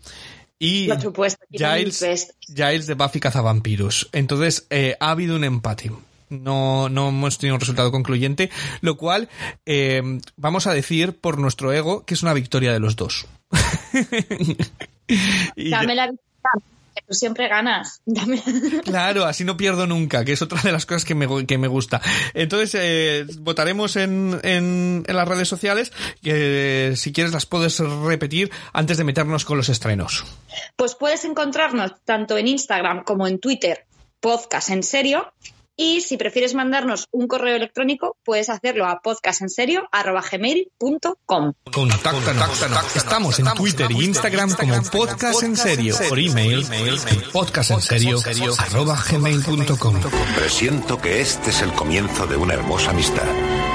[0.59, 4.09] y Por supuesto, Gina Giles, de Buffy Cazavampiros.
[4.11, 5.91] Entonces, eh, ha habido un empate.
[6.29, 9.27] No, no hemos tenido un resultado concluyente, lo cual
[9.65, 10.01] eh,
[10.37, 13.25] vamos a decir por nuestro ego que es una victoria de los dos.
[15.57, 18.01] Y Dame la victoria, que tú siempre ganas.
[18.05, 18.41] Dame-
[18.83, 21.67] Claro, así no pierdo nunca, que es otra de las cosas que me, que me
[21.67, 22.01] gusta.
[22.33, 28.51] Entonces, eh, votaremos en, en, en las redes sociales, que si quieres las puedes repetir
[28.73, 30.25] antes de meternos con los estrenos.
[30.75, 33.85] Pues puedes encontrarnos tanto en Instagram como en Twitter,
[34.19, 35.31] podcast en serio.
[35.83, 41.53] Y si prefieres mandarnos un correo electrónico, puedes hacerlo a podcastenserio.gmail.com.
[41.73, 42.95] Contáctanos.
[42.95, 45.95] Estamos en Twitter y Instagram como Podcast en Serio.
[46.07, 46.63] Por email,
[47.33, 49.95] podcastenserio.gmail.com
[50.35, 53.25] Presiento que este es el comienzo de una hermosa amistad.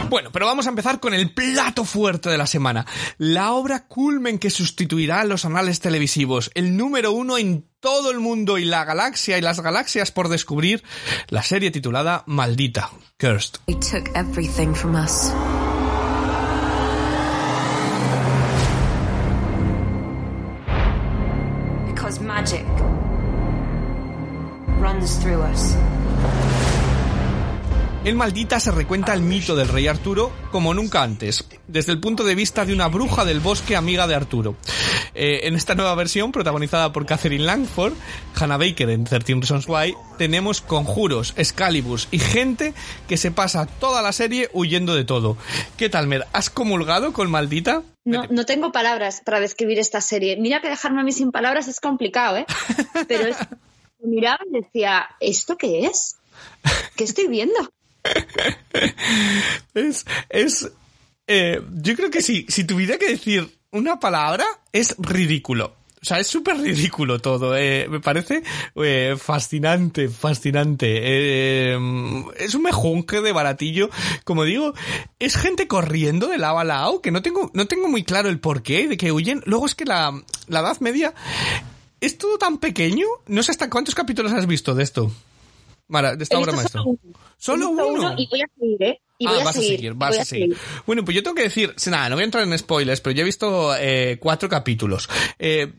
[0.08, 2.86] Bueno, pero vamos a empezar con el plato fuerte de la semana.
[3.18, 6.50] La obra culmen que sustituirá a los anales televisivos.
[6.54, 10.84] El número uno en todo el mundo y la galaxia y las galaxias por descubrir.
[11.28, 12.90] La serie titulada Maldita.
[13.18, 13.58] Cursed.
[24.80, 25.95] Runs.
[28.06, 32.22] En Maldita se recuenta el mito del rey Arturo como nunca antes, desde el punto
[32.22, 34.54] de vista de una bruja del bosque amiga de Arturo.
[35.12, 37.94] eh, en esta nueva versión, protagonizada por Catherine Langford,
[38.36, 42.74] Hannah Baker en 13 Reasons Why, tenemos conjuros, Excaliburs y gente
[43.08, 45.36] que se pasa toda la serie huyendo de todo.
[45.76, 46.28] ¿Qué tal, Mer?
[46.32, 47.82] ¿Has comulgado con Maldita?
[48.04, 50.36] No, no tengo palabras para describir esta serie.
[50.36, 52.46] Mira que dejarme a mí sin palabras es complicado, ¿eh?
[53.08, 53.36] Pero es,
[54.00, 56.18] miraba y decía, ¿esto qué es?
[56.94, 57.68] ¿Qué estoy viendo?
[59.74, 60.70] Es, es,
[61.26, 65.74] eh, yo creo que sí, si tuviera que decir una palabra, es ridículo.
[66.00, 67.56] O sea, es súper ridículo todo.
[67.56, 68.42] eh, me parece
[68.76, 70.86] eh, fascinante, fascinante.
[71.02, 71.78] Eh,
[72.38, 73.90] es un mejunje de baratillo.
[74.22, 74.72] Como digo,
[75.18, 78.38] es gente corriendo de lado a lado que no tengo, no tengo muy claro el
[78.38, 79.42] porqué de que huyen.
[79.46, 81.12] Luego es que la, la Edad Media
[82.00, 83.06] es todo tan pequeño.
[83.26, 85.10] No sé hasta cuántos capítulos has visto de esto.
[85.88, 86.82] Mara, de esta obra maestra.
[86.82, 87.18] solo uno.
[87.38, 88.14] Solo uno.
[88.18, 89.00] Y voy a seguir, ¿eh?
[89.18, 89.72] Y voy ah, a vas seguir.
[89.72, 90.56] a seguir, vas a seguir.
[90.86, 93.22] Bueno, pues yo tengo que decir, nada, no voy a entrar en spoilers, pero yo
[93.22, 95.08] he visto eh, cuatro capítulos.
[95.38, 95.72] Eh,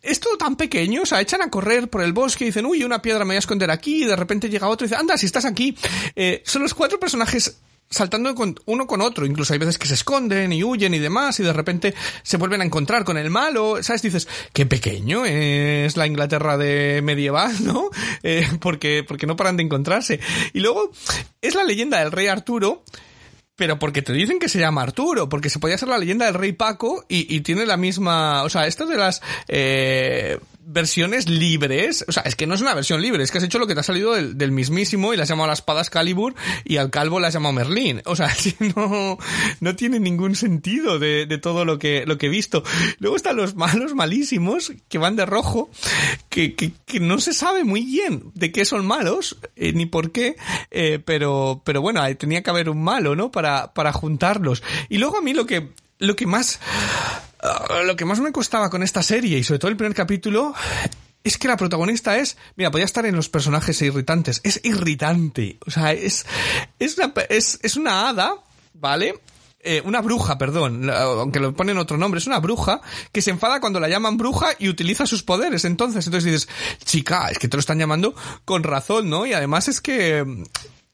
[0.00, 2.84] es todo tan pequeño, o sea, echan a correr por el bosque y dicen, uy,
[2.84, 5.16] una piedra me voy a esconder aquí, y de repente llega otro y dice, anda,
[5.16, 5.76] si estás aquí.
[6.14, 7.58] Eh, son los cuatro personajes
[7.90, 8.34] saltando
[8.66, 11.52] uno con otro, incluso hay veces que se esconden y huyen y demás, y de
[11.52, 14.02] repente se vuelven a encontrar con el malo, ¿sabes?
[14.02, 17.90] Dices, qué pequeño es la Inglaterra de medieval, ¿no?
[18.22, 20.20] Eh, porque, porque no paran de encontrarse.
[20.52, 20.90] Y luego,
[21.40, 22.82] es la leyenda del rey Arturo,
[23.56, 26.34] pero porque te dicen que se llama Arturo, porque se podía ser la leyenda del
[26.34, 30.38] rey Paco y, y tiene la misma, o sea, esto de las eh,
[30.70, 33.58] versiones libres, o sea, es que no es una versión libre, es que has hecho
[33.58, 35.80] lo que te ha salido del, del mismísimo y le has llamado a la espada
[35.80, 38.30] Excalibur y al calvo le has llamado Merlín, o sea,
[38.76, 39.18] no,
[39.60, 42.64] no tiene ningún sentido de, de todo lo que, lo que he visto.
[42.98, 45.70] Luego están los malos malísimos que van de rojo,
[46.28, 50.12] que, que, que no se sabe muy bien de qué son malos, eh, ni por
[50.12, 50.36] qué,
[50.70, 53.30] eh, pero, pero bueno, tenía que haber un malo, ¿no?
[53.30, 54.62] Para, para juntarlos.
[54.90, 56.60] Y luego a mí lo que, lo que más,
[57.40, 60.54] ah, lo que más me costaba con esta serie y sobre todo el primer capítulo
[61.24, 65.70] es que la protagonista es, mira, podía estar en los personajes irritantes, es irritante, o
[65.70, 66.26] sea, es,
[66.78, 68.34] es una, es, es una hada,
[68.74, 69.14] ¿vale?
[69.60, 73.60] Eh, una bruja, perdón, aunque le ponen otro nombre, es una bruja que se enfada
[73.60, 75.64] cuando la llaman bruja y utiliza sus poderes.
[75.64, 76.48] Entonces, entonces dices,
[76.84, 79.26] chica, es que te lo están llamando con razón, ¿no?
[79.26, 80.24] Y además es que,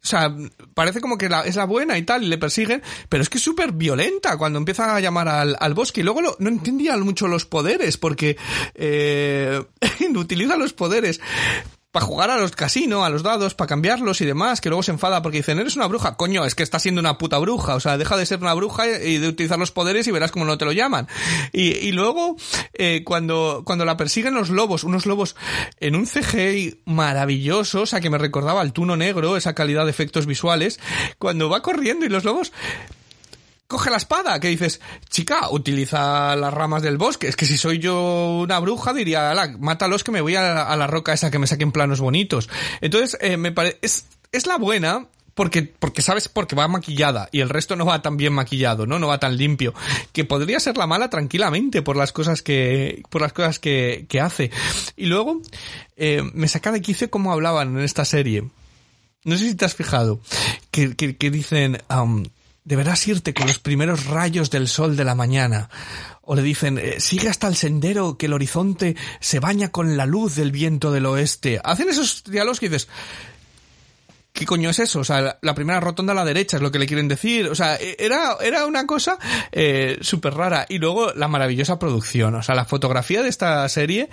[0.05, 0.37] o sea,
[0.75, 3.39] parece como que la- es la buena y tal, y le persiguen, pero es que
[3.39, 6.03] es súper violenta cuando empieza a llamar al, al bosque.
[6.03, 8.37] Y luego no entendía mucho los poderes, porque
[8.75, 9.63] eh,
[10.15, 11.21] utiliza los poderes
[11.95, 14.91] para jugar a los casinos, a los dados, para cambiarlos y demás, que luego se
[14.91, 16.17] enfada porque dicen, eres una bruja.
[16.17, 17.77] Coño, es que está siendo una puta bruja.
[17.77, 20.45] O sea, deja de ser una bruja y de utilizar los poderes y verás cómo
[20.45, 21.07] no te lo llaman.
[21.53, 22.35] Y, y luego,
[22.73, 25.37] eh, cuando, cuando la persiguen los lobos, unos lobos
[25.79, 29.93] en un CGI maravilloso, o sea, que me recordaba al tuno negro, esa calidad de
[29.93, 30.81] efectos visuales,
[31.21, 32.51] cuando va corriendo y los lobos
[33.67, 37.29] coge la espada, que dices, chica, utiliza las ramas del bosque.
[37.29, 40.63] Es que si soy yo una bruja, diría, ala, mátalos que me voy a la,
[40.63, 42.49] a la roca esa que me saquen planos bonitos.
[42.81, 47.41] Entonces, eh, me parece, es, es la buena, porque, porque sabes, porque va maquillada y
[47.41, 48.99] el resto no va tan bien maquillado, ¿no?
[48.99, 49.75] No va tan limpio.
[50.13, 54.21] Que podría ser la mala tranquilamente por las cosas que, por las cosas que, que
[54.21, 54.51] hace.
[54.97, 55.41] Y luego,
[55.97, 58.49] eh, me saca de quicio cómo hablaban en esta serie.
[59.25, 60.21] No sé si te has fijado,
[60.71, 62.25] que, que, que dicen, am,
[62.65, 65.69] deberás irte con los primeros rayos del sol de la mañana.
[66.23, 70.07] O le dicen, eh, sigue hasta el sendero que el horizonte se baña con la
[70.07, 71.61] luz del viento del oeste.
[71.63, 72.89] Hacen esos diálogos que dices,
[74.33, 75.01] ¿qué coño es eso?
[75.01, 77.49] O sea, la, primera rotonda a la derecha es lo que le quieren decir.
[77.49, 79.19] O sea, e- era, era una cosa
[79.53, 80.65] eh, súper rara.
[80.67, 82.35] Y luego la maravillosa producción.
[82.35, 84.09] O sea, la fotografía de esta serie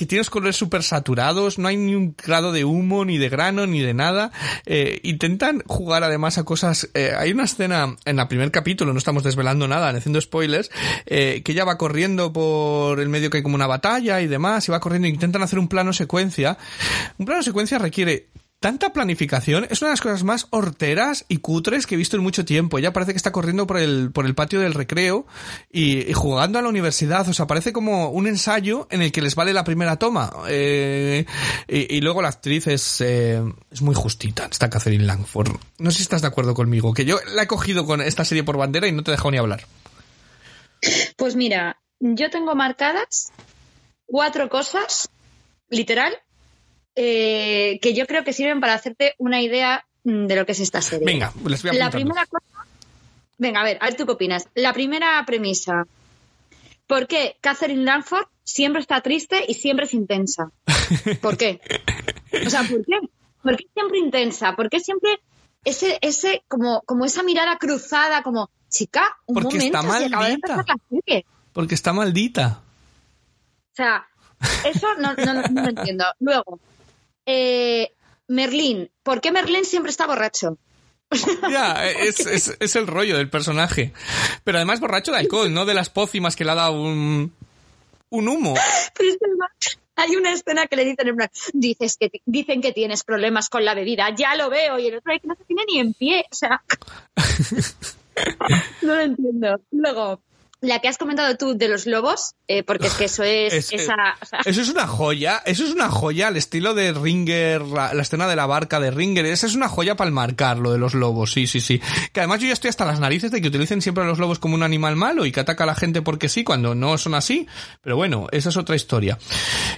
[0.00, 3.28] que tiene los colores súper saturados, no hay ni un grado de humo, ni de
[3.28, 4.32] grano, ni de nada.
[4.64, 6.88] Eh, intentan jugar además a cosas...
[6.94, 10.70] eh, hay una escena en el primer capítulo, no estamos desvelando nada, haciendo spoilers,
[11.04, 14.66] eh, que ella va corriendo por el medio que hay como una batalla y demás,
[14.66, 16.56] y va corriendo intentan hacer un plano secuencia.
[17.18, 18.28] Un plano secuencia requiere
[18.60, 22.22] tanta planificación es una de las cosas más horteras y cutres que he visto en
[22.22, 22.78] mucho tiempo.
[22.78, 25.26] Ella parece que está corriendo por el, por el patio del recreo
[25.72, 27.26] y, jugando a la universidad.
[27.28, 30.30] O sea, parece como un ensayo en el que les vale la primera toma.
[30.48, 31.24] Eh,
[31.66, 35.56] y, y luego la actriz es, eh, es muy justita, está Catherine Langford.
[35.78, 38.44] No sé si estás de acuerdo conmigo, que yo la he cogido con esta serie
[38.44, 39.64] por bandera y no te he dejado ni hablar.
[41.16, 43.32] Pues mira, yo tengo marcadas
[44.06, 45.08] cuatro cosas,
[45.70, 46.12] literal,
[46.94, 50.60] eh, que yo creo que sirven para hacerte una idea mm, de lo que es
[50.60, 51.06] esta serie.
[51.06, 52.44] Venga, les voy a La primera cosa.
[53.38, 54.48] Venga, a ver, a ver tú qué opinas.
[54.54, 55.86] La primera premisa.
[56.86, 60.50] ¿Por qué Catherine Langford siempre está triste y siempre es intensa?
[61.22, 61.60] ¿Por qué?
[62.46, 62.98] O sea, ¿por qué?
[63.42, 64.56] ¿Por qué siempre intensa?
[64.56, 65.20] ¿Por qué siempre
[65.64, 69.98] ese, ese, como, como esa mirada cruzada, como, chica, un Porque momento, está si acaba
[70.00, 70.52] de maldita.
[70.52, 71.26] empezar la serie.
[71.52, 72.62] Porque está maldita.
[73.72, 74.06] O sea,
[74.64, 76.04] eso no, no, no, no lo entiendo.
[76.18, 76.60] Luego,
[77.30, 77.92] eh,
[78.28, 78.90] Merlín.
[79.02, 80.58] ¿Por qué Merlín siempre está borracho?
[81.50, 83.92] Ya, es, es, es el rollo del personaje.
[84.44, 87.32] Pero además borracho de alcohol, no de las pócimas que le ha dado un,
[88.10, 88.54] un humo.
[88.96, 89.50] Pero es que además
[89.96, 93.64] hay una escena que le dicen en plan, dices que dicen que tienes problemas con
[93.64, 96.24] la bebida, ya lo veo, y el otro que no se tiene ni en pie,
[96.30, 96.62] o sea,
[98.82, 99.60] no lo entiendo.
[99.70, 100.22] Luego,
[100.62, 103.72] la que has comentado tú de los lobos, eh, porque es que eso es, Es-
[103.72, 107.62] esa, o sea, Eso es una joya, eso es una joya al estilo de Ringer,
[107.62, 110.58] la, la escena de la barca de Ringer, esa es una joya para el marcar
[110.58, 111.80] lo de los lobos, sí, sí, sí.
[112.12, 114.38] Que además yo ya estoy hasta las narices de que utilicen siempre a los lobos
[114.38, 117.14] como un animal malo y que ataca a la gente porque sí, cuando no son
[117.14, 117.46] así.
[117.80, 119.18] Pero bueno, esa es otra historia.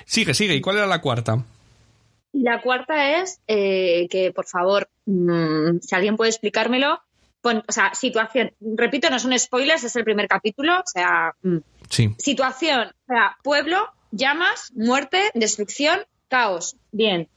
[0.05, 1.45] Sigue, sigue, ¿y cuál era la cuarta?
[2.33, 7.01] La cuarta es eh, que, por favor, mm, si alguien puede explicármelo,
[7.43, 11.59] pon- o sea, situación, repito, no son spoilers, es el primer capítulo, o sea, mm,
[11.91, 12.15] Sí.
[12.19, 16.77] situación, o sea, pueblo, llamas, muerte, destrucción, caos.
[16.93, 17.29] Bien.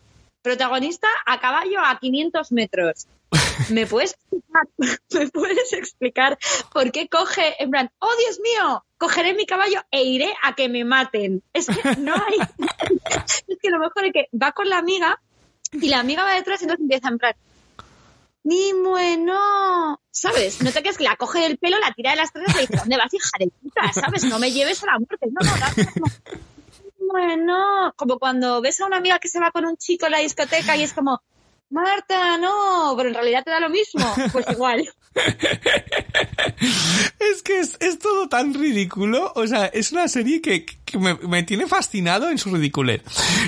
[0.42, 3.08] Protagonista a caballo a 500 metros.
[3.70, 4.64] ¿Me puedes explicar,
[5.14, 6.38] ¿me puedes explicar
[6.72, 10.70] por qué coge, en plan, oh Dios mío, cogeré mi caballo e iré a que
[10.70, 11.42] me maten?
[11.52, 12.38] Es que no hay.
[13.48, 15.20] es que lo mejor es que va con la amiga
[15.74, 17.34] y la amiga va detrás y entonces empieza en plan,
[18.46, 20.62] ni bueno, ¿sabes?
[20.62, 22.62] No te creas que la coge del pelo, la tira de las tres y le
[22.62, 23.92] dice, ¿dónde vas, hija de puta?
[23.92, 24.24] ¿Sabes?
[24.24, 25.26] No me lleves a la muerte.
[25.32, 26.06] No, no, dame como,
[27.12, 30.20] bueno, como cuando ves a una amiga que se va con un chico en la
[30.20, 31.24] discoteca y es como,
[31.72, 34.06] Marta, no, pero en realidad te da lo mismo.
[34.32, 34.88] Pues igual.
[37.46, 39.32] Que es, es todo tan ridículo.
[39.36, 43.04] O sea, es una serie que, que me, me tiene fascinado en su ridiculez.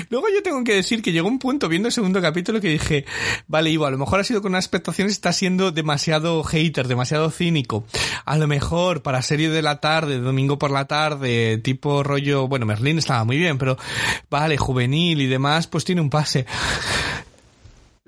[0.08, 3.04] Luego yo tengo que decir que llegó un punto viendo el segundo capítulo que dije,
[3.48, 7.28] vale, Ivo, a lo mejor ha sido con unas expectaciones, está siendo demasiado hater, demasiado
[7.32, 7.84] cínico.
[8.24, 12.66] A lo mejor para serie de la tarde, domingo por la tarde, tipo rollo, bueno,
[12.66, 13.76] Merlín estaba muy bien, pero
[14.30, 16.46] vale, juvenil y demás, pues tiene un pase.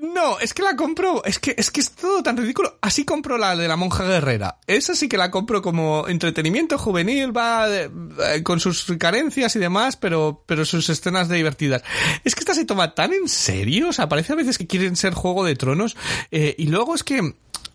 [0.01, 2.79] No, es que la compro, es que, es que es todo tan ridículo.
[2.81, 4.59] Así compro la de la monja guerrera.
[4.67, 7.91] Esa sí que la compro como entretenimiento juvenil, va eh,
[8.27, 11.83] eh, con sus carencias y demás, pero, pero sus escenas de divertidas.
[12.25, 14.97] Es que esta se toma tan en serio, o sea, parece a veces que quieren
[14.97, 15.97] ser Juego de Tronos,
[16.31, 17.35] eh, y luego es que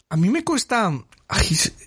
[0.09, 0.91] a mí me cuesta,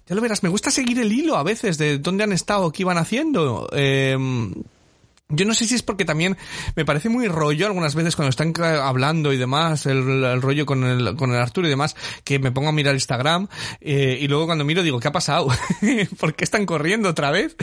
[0.07, 2.83] ya lo verás, me gusta seguir el hilo a veces de dónde han estado, qué
[2.83, 3.69] iban haciendo.
[5.31, 6.39] Yo no sé si es porque también
[6.75, 10.65] me parece muy rollo algunas veces cuando están ca- hablando y demás, el, el rollo
[10.65, 13.47] con el, con el Arturo y demás, que me pongo a mirar Instagram
[13.83, 15.49] eh, y luego cuando miro digo, ¿qué ha pasado?
[16.19, 17.57] ¿Por qué están corriendo otra vez?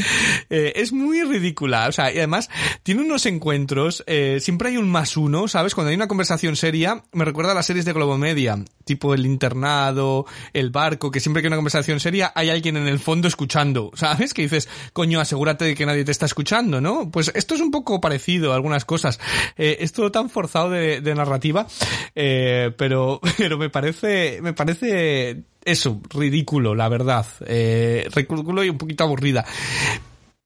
[0.51, 2.51] Eh, es muy ridícula, o sea, y además
[2.83, 5.73] tiene unos encuentros, eh, siempre hay un más uno, ¿sabes?
[5.73, 10.27] Cuando hay una conversación seria, me recuerda a las series de Globomedia, tipo El Internado,
[10.53, 13.89] El Barco, que siempre que hay una conversación seria hay alguien en el fondo escuchando,
[13.95, 14.35] ¿sabes?
[14.35, 17.09] Que dices, coño, asegúrate de que nadie te está escuchando, ¿no?
[17.09, 19.19] Pues esto es un poco parecido a algunas cosas.
[19.57, 21.67] Eh, es todo tan forzado de, de narrativa,
[22.13, 27.25] eh, pero, pero me parece, me parece eso, ridículo, la verdad.
[27.45, 29.45] Eh, ridículo y un poquito aburrida.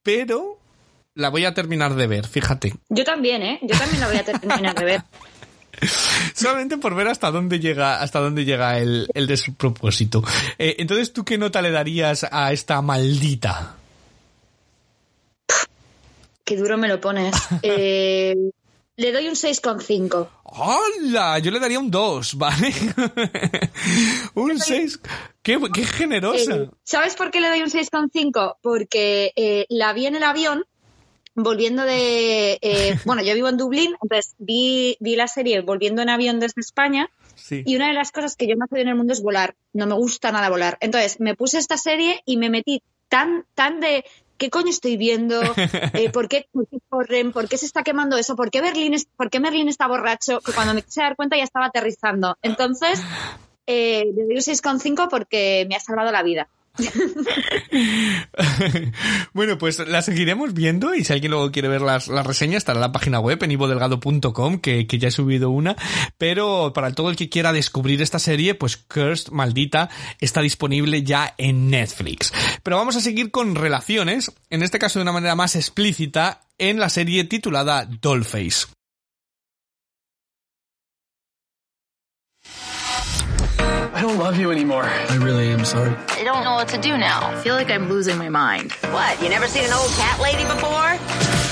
[0.02, 0.58] Pero
[1.14, 2.74] la voy a terminar de ver, fíjate.
[2.88, 3.58] Yo también, ¿eh?
[3.62, 5.02] Yo también la voy a terminar de ver.
[6.34, 10.22] Solamente por ver hasta dónde llega, hasta dónde llega el, el despropósito.
[10.58, 13.76] Eh, entonces, ¿tú qué nota le darías a esta maldita?
[16.50, 17.32] Qué duro me lo pones.
[17.62, 18.34] Eh,
[18.96, 20.28] le doy un 6,5.
[20.42, 21.38] ¡Hola!
[21.38, 22.74] Yo le daría un 2, ¿vale?
[24.34, 25.00] un 6.
[25.42, 26.56] ¡Qué, qué generosa!
[26.56, 28.56] Eh, ¿Sabes por qué le doy un 6,5?
[28.60, 30.64] Porque eh, la vi en el avión
[31.36, 32.58] volviendo de...
[32.60, 36.60] eh, bueno, yo vivo en Dublín, entonces vi, vi la serie volviendo en avión desde
[36.60, 37.62] España Sí.
[37.64, 39.54] y una de las cosas que yo más odio en el mundo es volar.
[39.72, 40.78] No me gusta nada volar.
[40.80, 44.04] Entonces me puse esta serie y me metí tan, tan de...
[44.40, 45.38] ¿Qué coño estoy viendo?
[45.92, 46.48] Eh, ¿por, qué,
[46.88, 47.30] corren?
[47.30, 48.36] ¿Por qué se está quemando eso?
[48.36, 50.40] ¿Por qué Berlín, es, ¿por qué Berlín está borracho?
[50.40, 52.38] Que cuando me quise dar cuenta ya estaba aterrizando.
[52.40, 53.02] Entonces,
[53.66, 56.48] eh, le doy un 6,5 porque me ha salvado la vida.
[59.34, 62.78] bueno, pues la seguiremos viendo y si alguien luego quiere ver las, las reseñas estará
[62.78, 65.76] en la página web en ivodelgado.com que, que ya he subido una,
[66.16, 69.90] pero para todo el que quiera descubrir esta serie, pues Cursed, maldita,
[70.20, 72.32] está disponible ya en Netflix.
[72.62, 76.78] Pero vamos a seguir con relaciones, en este caso de una manera más explícita, en
[76.78, 78.66] la serie titulada Dollface.
[84.00, 84.88] I don't love you anymore.
[85.10, 85.94] I really am sorry.
[86.20, 87.30] I don't know what to do now.
[87.30, 88.72] I feel like I'm losing my mind.
[88.92, 89.22] What?
[89.22, 91.49] You never seen an old cat lady before?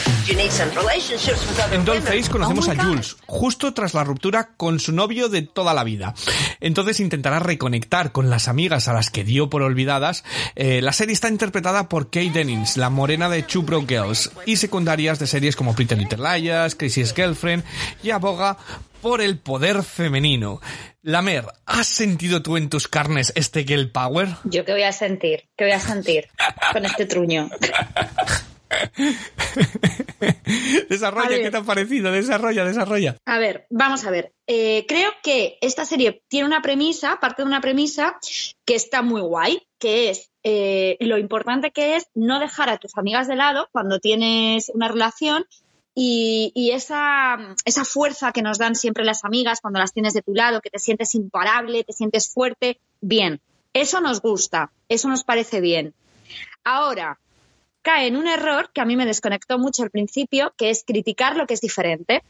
[1.73, 5.85] En Dollface conocemos a Jules, justo tras la ruptura con su novio de toda la
[5.85, 6.15] vida.
[6.61, 10.25] Entonces intentará reconectar con las amigas a las que dio por olvidadas.
[10.55, 14.57] Eh, la serie está interpretada por Kate Dennings, la morena de Two Broke Girls, y
[14.57, 17.65] secundarias de series como Pretty Little Liars, Crazy's Girlfriend,
[18.03, 18.59] y aboga
[19.01, 20.61] por el poder femenino.
[21.01, 24.29] Lamer, ¿has sentido tú en tus carnes este girl power?
[24.45, 26.29] Yo qué voy a sentir, qué voy a sentir
[26.73, 27.49] con este truño.
[30.89, 32.13] desarrolla, ¿qué te ha parecido?
[32.13, 33.17] Desarrolla, desarrolla.
[33.25, 34.33] A ver, vamos a ver.
[34.47, 38.19] Eh, creo que esta serie tiene una premisa, parte de una premisa
[38.65, 42.97] que está muy guay, que es eh, lo importante que es no dejar a tus
[42.97, 45.45] amigas de lado cuando tienes una relación
[45.95, 50.23] y, y esa, esa fuerza que nos dan siempre las amigas cuando las tienes de
[50.23, 53.41] tu lado, que te sientes imparable, te sientes fuerte, bien.
[53.73, 55.95] Eso nos gusta, eso nos parece bien.
[56.65, 57.19] Ahora,
[57.83, 61.37] cae en un error que a mí me desconectó mucho al principio, que es criticar
[61.37, 62.23] lo que es diferente.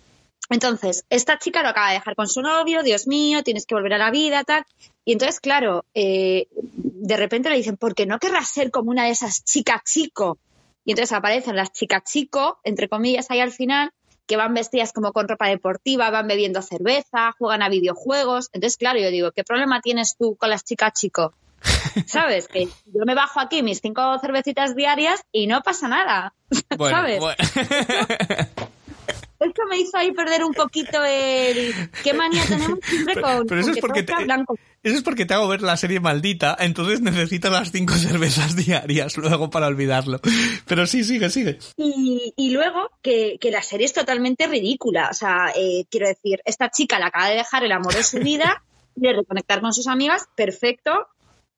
[0.51, 3.93] Entonces, esta chica lo acaba de dejar con su novio, Dios mío, tienes que volver
[3.95, 4.65] a la vida, tal.
[5.05, 9.05] Y entonces, claro, eh, de repente le dicen, ¿por qué no querrás ser como una
[9.05, 10.39] de esas chicas chico?
[10.85, 13.93] Y entonces aparecen las chicas chico, entre comillas, ahí al final,
[14.27, 18.49] que van vestidas como con ropa deportiva, van bebiendo cerveza, juegan a videojuegos.
[18.53, 21.35] Entonces, claro, yo digo, ¿qué problema tienes tú con las chicas chico?
[22.07, 22.49] ¿Sabes?
[22.49, 26.35] Que yo me bajo aquí mis cinco cervecitas diarias y no pasa nada.
[26.77, 27.21] Bueno, ¿Sabes?
[27.21, 27.37] bueno.
[29.41, 31.73] Esto me hizo ahí perder un poquito el...
[32.03, 34.13] ¿Qué manía tenemos siempre con, pero eso con es que porque te-?
[34.83, 39.17] Eso es porque te hago ver la serie maldita, entonces necesitas las cinco cervezas diarias
[39.17, 40.21] luego para olvidarlo.
[40.67, 41.59] Pero sí, sigue, sigue.
[41.77, 45.09] Y, y luego que, que la serie es totalmente ridícula.
[45.11, 48.19] O sea, eh, quiero decir, esta chica la acaba de dejar el amor de su
[48.19, 48.65] vida,
[48.97, 51.07] de reconectar con sus amigas, perfecto.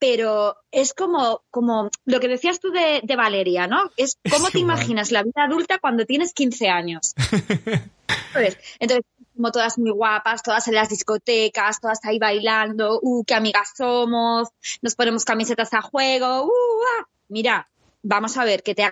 [0.01, 3.91] Pero es como, como lo que decías tú de, de Valeria, ¿no?
[3.97, 4.77] Es cómo Es te igual.
[4.77, 7.13] imaginas la vida adulta cuando tienes 15 años.
[8.33, 8.57] ¿Sabes?
[8.79, 13.73] Entonces, como todas muy guapas, todas en las discotecas, todas ahí bailando, uh, qué amigas
[13.77, 14.49] somos,
[14.81, 16.49] nos ponemos camisetas a juego, uh,
[16.99, 17.07] ah.
[17.29, 17.69] Mira,
[18.01, 18.91] vamos a ver, que te,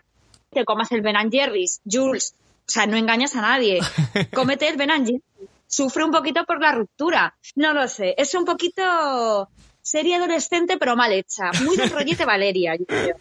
[0.51, 2.35] te comas el Ben Jerry's, Jules,
[2.67, 3.79] o sea, no engañas a nadie,
[4.33, 5.23] cómete el Ben Jerry's,
[5.65, 9.49] sufre un poquito por la ruptura, no lo sé, es un poquito
[9.81, 13.15] serie adolescente pero mal hecha, muy de rollete Valeria, yo creo.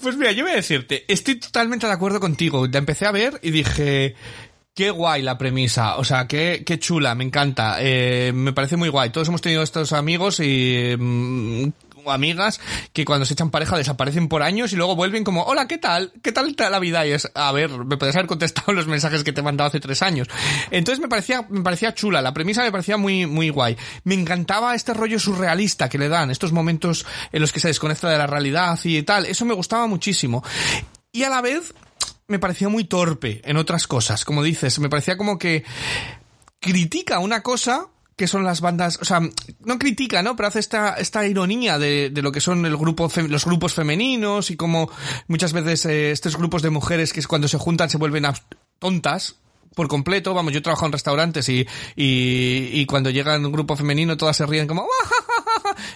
[0.00, 2.66] Pues mira, yo voy a decirte, estoy totalmente de acuerdo contigo.
[2.66, 4.14] La empecé a ver y dije,
[4.74, 8.88] qué guay la premisa, o sea, qué, qué chula, me encanta, eh, me parece muy
[8.88, 9.10] guay.
[9.10, 11.68] Todos hemos tenido estos amigos y mm,
[12.04, 12.60] o amigas
[12.92, 16.12] que cuando se echan pareja desaparecen por años y luego vuelven como, hola, ¿qué tal?
[16.22, 17.06] ¿Qué tal la vida?
[17.06, 19.80] Y es, a ver, me puedes haber contestado los mensajes que te he mandado hace
[19.80, 20.28] tres años.
[20.70, 23.76] Entonces me parecía, me parecía chula, la premisa me parecía muy, muy guay.
[24.04, 28.08] Me encantaba este rollo surrealista que le dan, estos momentos en los que se desconecta
[28.08, 30.44] de la realidad y tal, eso me gustaba muchísimo.
[31.12, 31.74] Y a la vez,
[32.26, 35.64] me parecía muy torpe en otras cosas, como dices, me parecía como que
[36.60, 39.20] critica una cosa que son las bandas, o sea,
[39.60, 40.36] no critica, ¿no?
[40.36, 44.50] Pero hace esta, esta ironía de, de lo que son el grupo, los grupos femeninos
[44.50, 44.90] y como
[45.26, 48.24] muchas veces eh, estos grupos de mujeres que cuando se juntan se vuelven
[48.78, 49.36] tontas
[49.74, 50.32] por completo.
[50.32, 54.46] Vamos, yo trabajo en restaurantes y, y, y cuando llega un grupo femenino todas se
[54.46, 54.86] ríen como,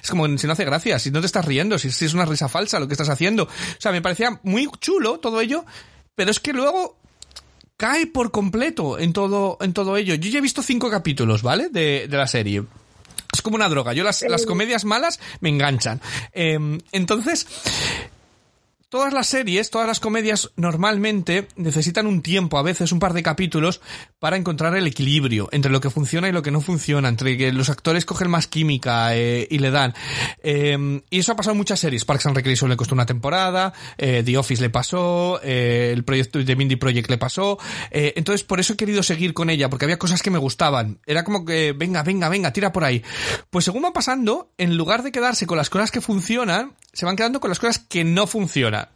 [0.03, 2.49] es como si no hace gracia, si no te estás riendo, si es una risa
[2.49, 3.45] falsa lo que estás haciendo.
[3.45, 5.65] O sea, me parecía muy chulo todo ello,
[6.17, 6.99] pero es que luego
[7.79, 10.15] cae por completo en todo, en todo ello.
[10.17, 11.71] Yo ya he visto cinco capítulos, ¿vale?
[11.71, 12.65] De, de la serie.
[13.33, 13.95] Es como una droga.
[13.95, 16.01] Yo las, las comedias malas me enganchan.
[16.33, 17.47] Eh, entonces,
[18.89, 23.23] todas las series, todas las comedias normalmente necesitan un tiempo, a veces un par de
[23.23, 23.81] capítulos,
[24.19, 27.53] para encontrar el equilibrio entre lo que funciona y lo que no funciona, entre que
[27.53, 29.95] los actores cogen más química eh, y le dan.
[30.43, 32.05] Eh, y eso ha pasado en muchas series.
[32.05, 36.39] Parks and Recreation le costó una temporada, eh, The Office le pasó, eh, el proyecto
[36.43, 37.59] de Mindy Project le pasó.
[37.91, 41.01] Eh, entonces, por eso he querido seguir con ella, porque había cosas que me gustaban.
[41.07, 43.03] Era como que, venga, venga, venga, tira por ahí.
[43.51, 47.15] Pues según va pasando, en lugar de quedarse con las cosas que funcionan, se van
[47.15, 48.89] quedando con las cosas que no funcionan.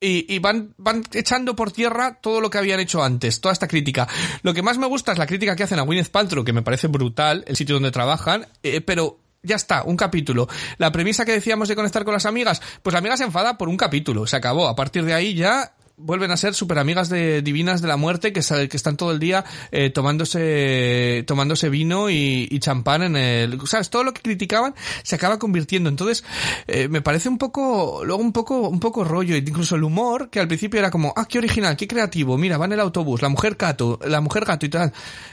[0.00, 4.08] Y, van, van echando por tierra todo lo que habían hecho antes, toda esta crítica.
[4.40, 6.62] Lo que más me gusta es la crítica que hacen a Gwyneth Paltrow, que me
[6.62, 10.48] parece brutal, el sitio donde trabajan, eh, pero ya está, un capítulo.
[10.78, 13.68] La premisa que decíamos de conectar con las amigas, pues la amiga se enfada por
[13.68, 14.66] un capítulo, se acabó.
[14.66, 18.32] A partir de ahí ya vuelven a ser super amigas de divinas de la muerte
[18.32, 23.58] que, que están todo el día eh, tomándose tomándose vino y, y champán en el
[23.66, 25.88] sabes todo lo que criticaban se acaba convirtiendo.
[25.88, 26.24] Entonces
[26.66, 30.40] eh, me parece un poco luego un poco un poco rollo incluso el humor que
[30.40, 33.28] al principio era como ah qué original qué creativo mira va en el autobús la
[33.28, 34.92] mujer gato la mujer gato y tal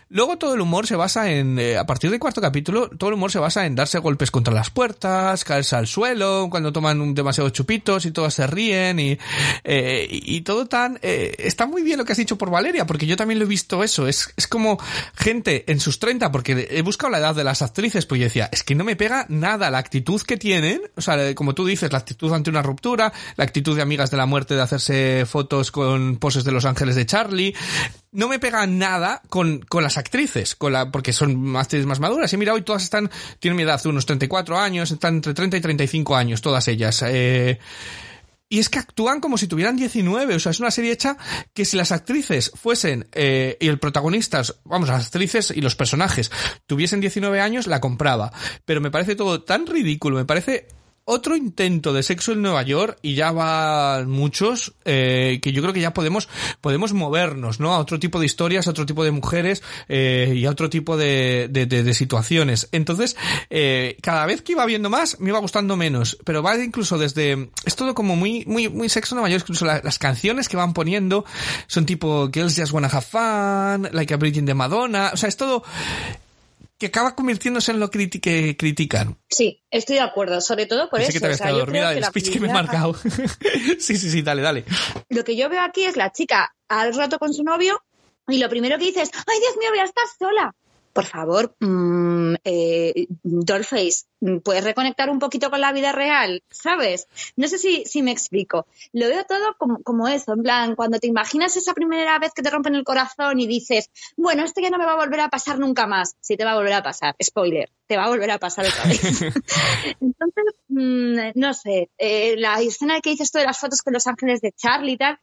[0.10, 3.16] luego todo el humor se basa en eh, a partir del cuarto capítulo todo el
[3.16, 7.54] humor se basa en darse golpes contra las puertas caerse al suelo cuando toman demasiados
[7.54, 9.18] chupitos y todas se ríen y,
[9.64, 11.00] eh, y todo tan...
[11.02, 13.48] eh, está muy bien lo que has dicho por Valeria, porque yo también lo he
[13.48, 14.08] visto eso.
[14.08, 14.80] Es, es como
[15.16, 18.50] gente en sus 30, porque he buscado la edad de las actrices, pues yo decía,
[18.52, 21.92] es que no me pega nada la actitud que tienen, o sea, como tú dices,
[21.92, 25.72] la actitud ante una ruptura, la actitud de amigas de la muerte de hacerse fotos
[25.72, 27.56] con poses de los ángeles de Charlie,
[28.12, 32.32] no me pega nada con, con las actrices, con la, porque son actrices más maduras.
[32.34, 35.62] Y mira, hoy todas están, tienen mi edad, unos 34 años, están entre 30 y
[35.62, 37.04] 35 años, todas ellas.
[37.08, 37.60] Eh,
[38.50, 41.18] y es que actúan como si tuvieran 19, o sea, es una serie hecha
[41.54, 46.32] que si las actrices fuesen, eh, y el protagonista, vamos, las actrices y los personajes
[46.66, 48.32] tuviesen 19 años, la compraba.
[48.66, 50.68] Pero me parece todo tan ridículo, me parece
[51.10, 55.74] otro intento de sexo en Nueva York y ya van muchos eh, que yo creo
[55.74, 56.28] que ya podemos
[56.60, 60.46] podemos movernos no a otro tipo de historias a otro tipo de mujeres eh, y
[60.46, 62.68] a otro tipo de, de, de, situaciones.
[62.74, 63.16] Entonces
[63.50, 66.18] eh, cada vez que iba viendo más me iba gustando menos.
[66.26, 69.44] Pero va incluso desde es todo como muy muy muy sexo en Nueva York.
[69.44, 71.24] Incluso la- las canciones que van poniendo
[71.68, 75.12] son tipo Girls Just Wanna Have Fun Like a Virgin de Madonna.
[75.14, 75.64] O sea es todo
[76.78, 81.00] que acaba convirtiéndose en lo criti- que critican Sí, estoy de acuerdo, sobre todo por
[81.00, 81.20] Pensé eso.
[81.20, 82.94] que te o sea, yo dormida del la speech que me he marcado.
[83.80, 84.64] sí, sí, sí, dale, dale.
[85.10, 87.82] Lo que yo veo aquí es la chica al rato con su novio
[88.28, 90.56] y lo primero que dice es, ay Dios mío, voy a estar sola.
[90.98, 94.08] Por favor, mm, eh, Dollface,
[94.44, 96.42] ¿puedes reconectar un poquito con la vida real?
[96.50, 97.08] ¿Sabes?
[97.36, 98.66] No sé si, si me explico.
[98.94, 102.42] Lo veo todo como, como eso, en plan, cuando te imaginas esa primera vez que
[102.42, 105.30] te rompen el corazón y dices, bueno, esto ya no me va a volver a
[105.30, 106.16] pasar nunca más.
[106.20, 108.86] Sí te va a volver a pasar, spoiler, te va a volver a pasar otra
[108.86, 109.22] vez.
[110.02, 114.08] Entonces, mm, no sé, eh, la escena que dices tú de las fotos con los
[114.08, 115.20] ángeles de Charlie y tal,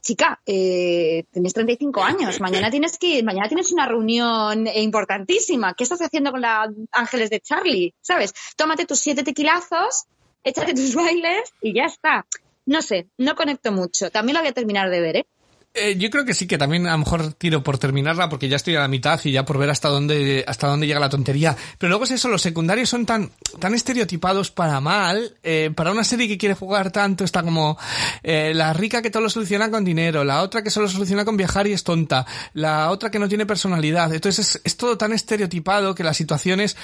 [0.00, 5.74] chica, eh, tienes 35 años, mañana tienes que mañana tienes una reunión importantísima.
[5.74, 6.50] ¿Qué estás haciendo con los
[6.92, 7.94] ángeles de Charlie?
[8.00, 8.32] ¿Sabes?
[8.56, 10.06] Tómate tus siete tequilazos,
[10.44, 12.26] échate tus bailes y ya está.
[12.66, 14.10] No sé, no conecto mucho.
[14.10, 15.26] También la voy a terminar de ver, ¿eh?
[15.74, 18.56] Eh, yo creo que sí, que también a lo mejor tiro por terminarla porque ya
[18.56, 21.56] estoy a la mitad y ya por ver hasta dónde, hasta dónde llega la tontería.
[21.78, 25.36] Pero luego es eso, los secundarios son tan, tan estereotipados para mal.
[25.42, 27.78] eh, para una serie que quiere jugar tanto está como
[28.22, 31.36] eh, la rica que todo lo soluciona con dinero, la otra que solo soluciona con
[31.36, 34.12] viajar y es tonta, la otra que no tiene personalidad.
[34.12, 36.76] Entonces es, es todo tan estereotipado que las situaciones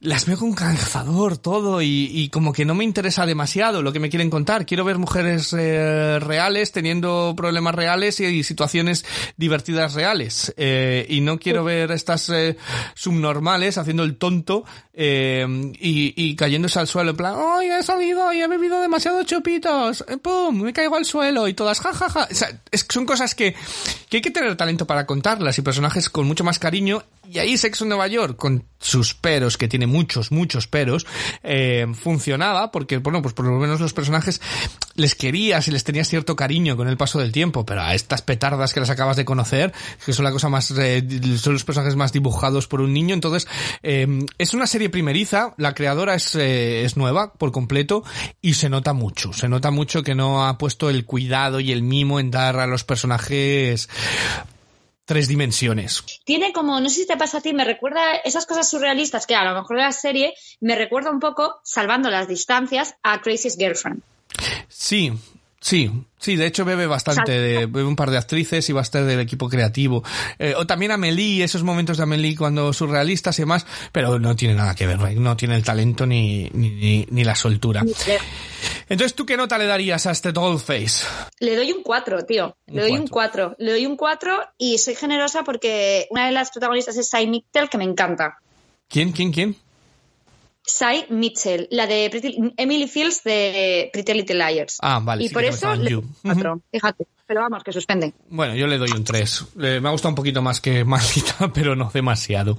[0.00, 4.00] las veo con calzador todo y, y como que no me interesa demasiado lo que
[4.00, 4.66] me quieren contar.
[4.66, 9.04] Quiero ver mujeres eh, reales teniendo problemas reales y, situaciones
[9.36, 10.52] divertidas reales.
[10.56, 12.56] Eh, y no quiero ver estas eh,
[12.94, 15.46] subnormales haciendo el tonto eh,
[15.78, 20.04] y, y cayéndose al suelo en plan, ¡ay, he salido y he bebido demasiados chupitos!
[20.22, 20.62] ¡Pum!
[20.62, 22.28] Me caigo al suelo y todas, jajaja.
[22.30, 23.54] O sea, es, son cosas que,
[24.08, 27.02] que hay que tener talento para contarlas y personajes con mucho más cariño.
[27.30, 31.06] Y ahí Sexo en Nueva York, con sus peros, que tiene muchos, muchos peros,
[31.42, 34.40] eh, funcionaba porque, bueno, pues por lo menos los personajes
[34.94, 38.22] les querías y les tenías cierto cariño con el paso del tiempo, pero a estas
[38.22, 39.72] petardas que las acabas de conocer,
[40.04, 41.02] que son la cosa más, eh,
[41.36, 43.48] son los personajes más dibujados por un niño, entonces,
[43.82, 44.06] eh,
[44.38, 48.04] es una serie primeriza, la creadora es, es nueva por completo
[48.40, 51.82] y se nota mucho, se nota mucho que no ha puesto el cuidado y el
[51.82, 53.88] mimo en dar a los personajes
[55.06, 56.04] tres dimensiones.
[56.24, 59.34] Tiene como, no sé si te pasa a ti, me recuerda esas cosas surrealistas que
[59.34, 63.56] a lo mejor de la serie me recuerda un poco, salvando las distancias, a Crazy's
[63.56, 64.02] Girlfriend.
[64.68, 65.12] Sí,
[65.66, 69.20] sí, sí, de hecho bebe bastante, de, bebe un par de actrices y bastante del
[69.20, 70.04] equipo creativo.
[70.38, 74.54] Eh, o también Amelie, esos momentos de Amelie cuando surrealistas y demás, pero no tiene
[74.54, 77.84] nada que ver, no tiene el talento ni, ni, ni, la soltura.
[78.88, 81.04] Entonces, ¿tú qué nota le darías a este Dollface?
[81.40, 82.56] Le doy un 4, tío.
[82.66, 83.56] Le doy un 4.
[83.58, 87.68] Le doy un 4 y soy generosa porque una de las protagonistas es Sai Mitchell,
[87.68, 88.38] que me encanta.
[88.88, 89.56] ¿Quién, quién, quién?
[90.66, 94.78] Sai Mitchell, la de Pretty- Emily Fields de Pretty Little Liars.
[94.82, 95.24] Ah, vale.
[95.24, 96.00] y sí por eso le You.
[96.00, 96.60] doy un 4.
[96.72, 97.06] Fíjate.
[97.28, 98.14] Pero vamos, que suspende.
[98.28, 99.46] Bueno, yo le doy un 3.
[99.56, 102.56] me ha gustado un poquito más que Maldita, pero no demasiado.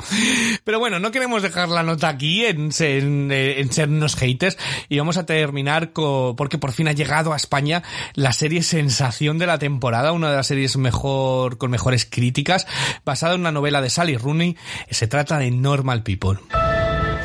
[0.66, 4.58] Pero bueno, no queremos dejar la nota aquí en, ser- en, en sernos haters
[4.90, 7.82] y vamos a terminar con, porque por fin ha llegado a España
[8.14, 12.68] la serie sensación de la temporada, una de las series mejor, con mejores críticas,
[13.06, 14.58] basada en una novela de Sally Rooney.
[14.90, 16.40] Se trata de Normal People.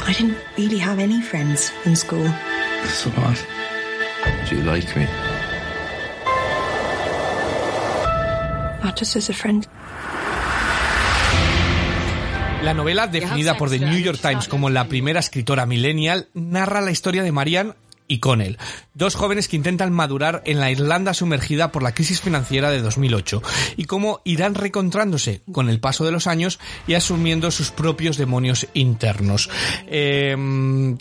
[0.06, 2.26] I didn't really have any friends in school.
[2.86, 3.38] So what?
[4.48, 5.06] Do you like me?
[8.82, 9.66] Not just as a friend.
[12.62, 16.90] La novela, definida por The New York Times como la primera escritora millennial, narra la
[16.90, 17.74] historia de Marianne
[18.12, 18.58] y Connell,
[18.92, 23.42] dos jóvenes que intentan madurar en la Irlanda sumergida por la crisis financiera de 2008
[23.78, 28.66] y cómo irán reencontrándose con el paso de los años y asumiendo sus propios demonios
[28.74, 29.48] internos.
[29.86, 30.36] Eh,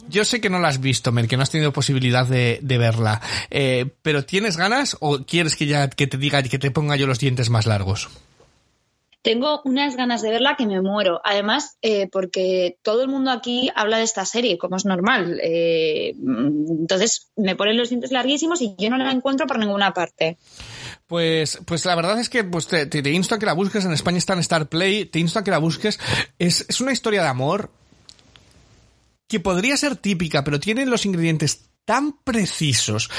[0.07, 3.21] yo sé que no la has visto, Mer, que no has tenido posibilidad de, verla,
[3.49, 7.07] eh, pero ¿tienes ganas o quieres que ya que te diga que te ponga yo
[7.07, 8.07] los dientes más largos?
[9.21, 11.21] Tengo unas ganas de verla que me muero.
[11.23, 15.39] Además, eh, porque todo el mundo aquí habla de esta serie, como es normal.
[15.43, 20.37] Eh, entonces, me ponen los dientes larguísimos y yo no la encuentro por ninguna parte.
[21.05, 23.85] Pues, pues la verdad es que pues te, te, insto a que la busques.
[23.85, 25.05] En España está en Star Play.
[25.05, 25.99] Te insto a que la busques.
[26.39, 27.69] Es, es una historia de amor
[29.27, 33.09] que podría ser típica, pero tiene los ingredientes tan precisos,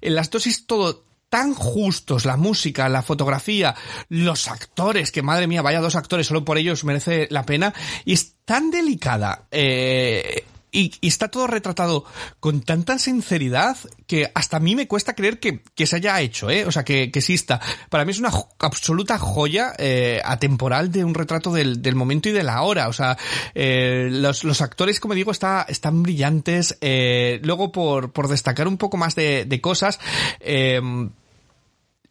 [0.00, 3.74] en las dosis todo tan justos, la música, la fotografía,
[4.10, 7.72] los actores, que madre mía, vaya dos actores, solo por ellos merece la pena,
[8.04, 12.04] y es tan delicada, eh, y, está todo retratado
[12.38, 16.50] con tanta sinceridad que hasta a mí me cuesta creer que, que se haya hecho,
[16.50, 16.66] ¿eh?
[16.66, 17.60] O sea, que, que exista.
[17.88, 22.32] Para mí es una absoluta joya eh, atemporal de un retrato del, del, momento y
[22.32, 22.88] de la hora.
[22.88, 23.16] O sea,
[23.54, 26.78] eh, los, los, actores, como digo, está, están brillantes.
[26.80, 30.00] Eh, luego, por, por destacar un poco más de, de cosas,
[30.40, 30.80] eh,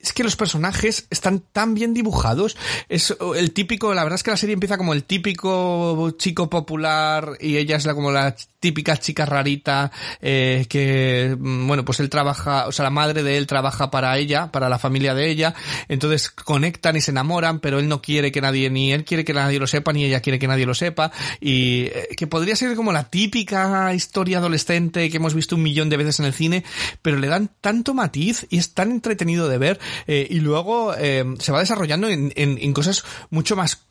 [0.02, 2.58] es que los personajes están tan bien dibujados.
[2.90, 7.38] Es el típico, la verdad es que la serie empieza como el típico chico popular
[7.40, 9.92] y ella es la, como la típica chica rarita
[10.22, 14.52] eh, que, bueno, pues él trabaja, o sea, la madre de él trabaja para ella,
[14.52, 15.54] para la familia de ella,
[15.90, 19.34] entonces conectan y se enamoran, pero él no quiere que nadie, ni él quiere que
[19.34, 22.76] nadie lo sepa, ni ella quiere que nadie lo sepa, y eh, que podría ser
[22.76, 26.64] como la típica historia adolescente que hemos visto un millón de veces en el cine,
[27.02, 31.26] pero le dan tanto matiz y es tan entretenido de ver, eh, y luego eh,
[31.40, 33.82] se va desarrollando en, en, en cosas mucho más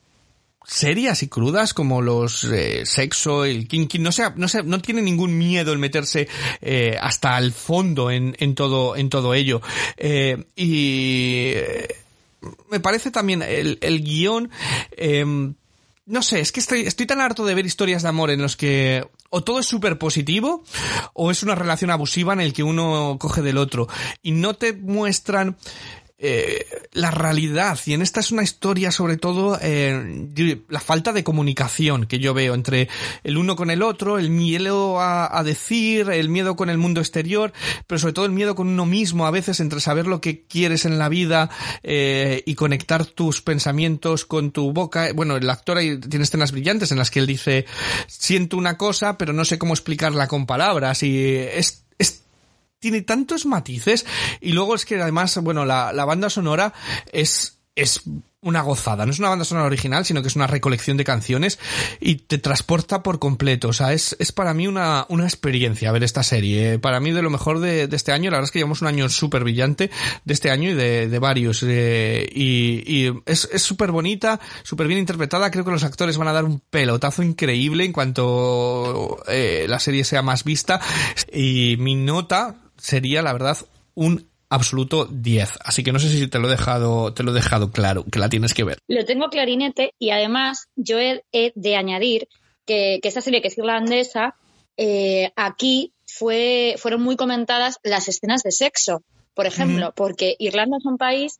[0.65, 5.01] serias y crudas como los eh, sexo, el kinky, no sea, no sea, no tiene
[5.01, 6.27] ningún miedo el meterse
[6.61, 9.61] eh, hasta el fondo en, en todo, en todo ello.
[9.97, 11.53] Eh, y
[12.69, 14.49] me parece también el, el guion,
[16.05, 18.57] no sé, es que estoy, estoy tan harto de ver historias de amor en los
[18.57, 20.63] que o todo es súper positivo
[21.13, 23.87] o es una relación abusiva en el que uno coge del otro
[24.21, 25.57] y no te muestran
[26.23, 31.23] eh, la realidad y en esta es una historia sobre todo eh, la falta de
[31.23, 32.89] comunicación que yo veo entre
[33.23, 37.53] el uno con el otro, el miedo a, decir, el miedo con el mundo exterior,
[37.87, 40.85] pero sobre todo el miedo con uno mismo a veces entre saber lo que quieres
[40.85, 41.49] en la vida
[41.81, 45.11] eh, y conectar tus pensamientos con tu boca.
[45.15, 47.65] Bueno, el actor ahí tiene escenas brillantes en las que él dice
[48.05, 51.81] siento una cosa pero no sé cómo explicarla con palabras y es
[52.81, 54.05] tiene tantos matices
[54.41, 56.73] y luego es que además, bueno, la, la banda sonora
[57.13, 58.01] es, es
[58.43, 59.05] una gozada.
[59.05, 61.59] No es una banda sonora original, sino que es una recolección de canciones
[61.99, 63.67] y te transporta por completo.
[63.67, 66.79] O sea, es, es para mí una, una experiencia ver esta serie.
[66.79, 68.87] Para mí de lo mejor de, de este año, la verdad es que llevamos un
[68.87, 69.91] año súper brillante
[70.25, 71.63] de este año y de, de varios.
[71.67, 75.51] Eh, y, y, es súper bonita, súper bien interpretada.
[75.51, 80.03] Creo que los actores van a dar un pelotazo increíble en cuanto eh, la serie
[80.03, 80.81] sea más vista.
[81.31, 83.57] Y mi nota sería, la verdad,
[83.95, 85.59] un absoluto 10.
[85.63, 88.19] Así que no sé si te lo he dejado, te lo he dejado claro, que
[88.19, 88.79] la tienes que ver.
[88.87, 92.27] Lo tengo clarinete y además yo he, he de añadir
[92.65, 94.35] que, que, esta serie que es irlandesa,
[94.77, 99.03] eh, aquí fue, fueron muy comentadas las escenas de sexo,
[99.33, 99.93] por ejemplo, mm.
[99.95, 101.39] porque Irlanda es un país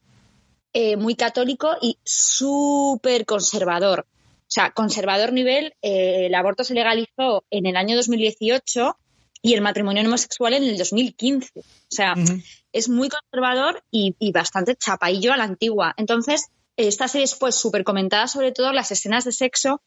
[0.73, 4.05] eh, muy católico y súper conservador.
[4.07, 8.97] O sea, conservador nivel, eh, el aborto se legalizó en el año 2018
[9.41, 11.51] y el matrimonio homosexual en el 2015.
[11.59, 12.43] O sea, uh -huh.
[12.71, 15.93] es muy conservador y, y, bastante chapaillo a la antigua.
[15.97, 19.81] Entonces, esta serie es pues súper comentada, sobre todo las escenas de sexo.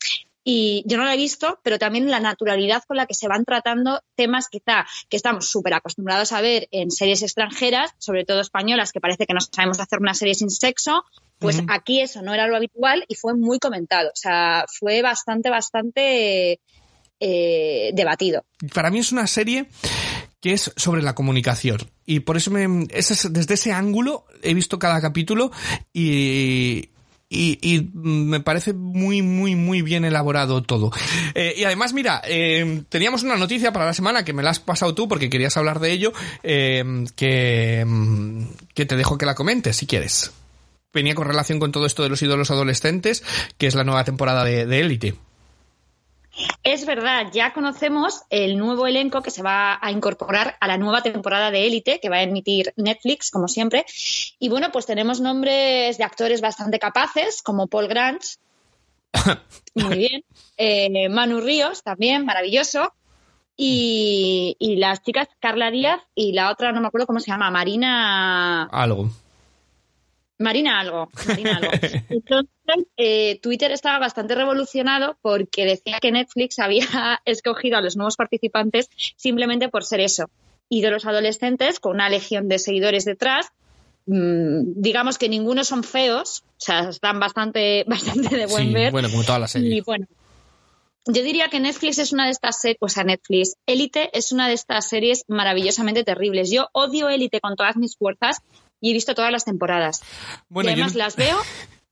[0.46, 3.46] Y yo no la he visto, pero también la naturalidad con la que se van
[3.46, 8.92] tratando temas quizá que estamos súper acostumbrados a ver en series extranjeras, sobre todo españolas,
[8.92, 11.02] que parece que no sabemos hacer una serie sin sexo,
[11.38, 11.66] pues uh -huh.
[11.70, 14.10] aquí eso no era lo habitual y fue muy comentado.
[14.10, 16.60] O sea, fue bastante, bastante
[17.26, 18.44] eh, debatido.
[18.74, 19.66] Para mí es una serie
[20.42, 25.00] que es sobre la comunicación y por eso me, desde ese ángulo he visto cada
[25.00, 25.50] capítulo
[25.94, 26.90] y,
[27.94, 30.92] me parece muy, muy, muy bien elaborado todo.
[31.34, 34.60] Eh, y además, mira, eh, teníamos una noticia para la semana que me la has
[34.60, 36.12] pasado tú porque querías hablar de ello,
[36.42, 37.84] eh, que,
[38.74, 40.30] que te dejo que la comentes si quieres.
[40.92, 43.24] Venía con relación con todo esto de los ídolos adolescentes,
[43.56, 45.14] que es la nueva temporada de Élite.
[46.62, 51.02] Es verdad, ya conocemos el nuevo elenco que se va a incorporar a la nueva
[51.02, 53.84] temporada de Élite que va a emitir Netflix, como siempre.
[54.38, 58.22] Y bueno, pues tenemos nombres de actores bastante capaces, como Paul Grant,
[59.74, 60.24] muy bien,
[60.56, 62.92] eh, Manu Ríos, también, maravilloso.
[63.56, 67.50] Y, y las chicas, Carla Díaz y la otra, no me acuerdo cómo se llama,
[67.52, 68.64] Marina.
[68.64, 69.10] Algo.
[70.38, 71.08] Marina algo.
[71.26, 71.70] Marina algo.
[72.08, 72.50] Entonces,
[72.96, 76.86] eh, Twitter estaba bastante revolucionado porque decía que Netflix había
[77.24, 80.30] escogido a los nuevos participantes simplemente por ser eso.
[80.68, 83.48] Y de los adolescentes, con una legión de seguidores detrás,
[84.06, 88.92] mm, digamos que ninguno son feos, o sea, están bastante, bastante de buen Sí, ver.
[88.92, 89.76] bueno, como toda la serie.
[89.76, 90.06] Y bueno,
[91.06, 94.48] yo diría que Netflix es una de estas series, o sea, Netflix, Élite es una
[94.48, 96.50] de estas series maravillosamente terribles.
[96.50, 98.40] Yo odio Élite con todas mis fuerzas
[98.84, 100.02] y he visto todas las temporadas.
[100.50, 101.38] Bueno, y además no- las veo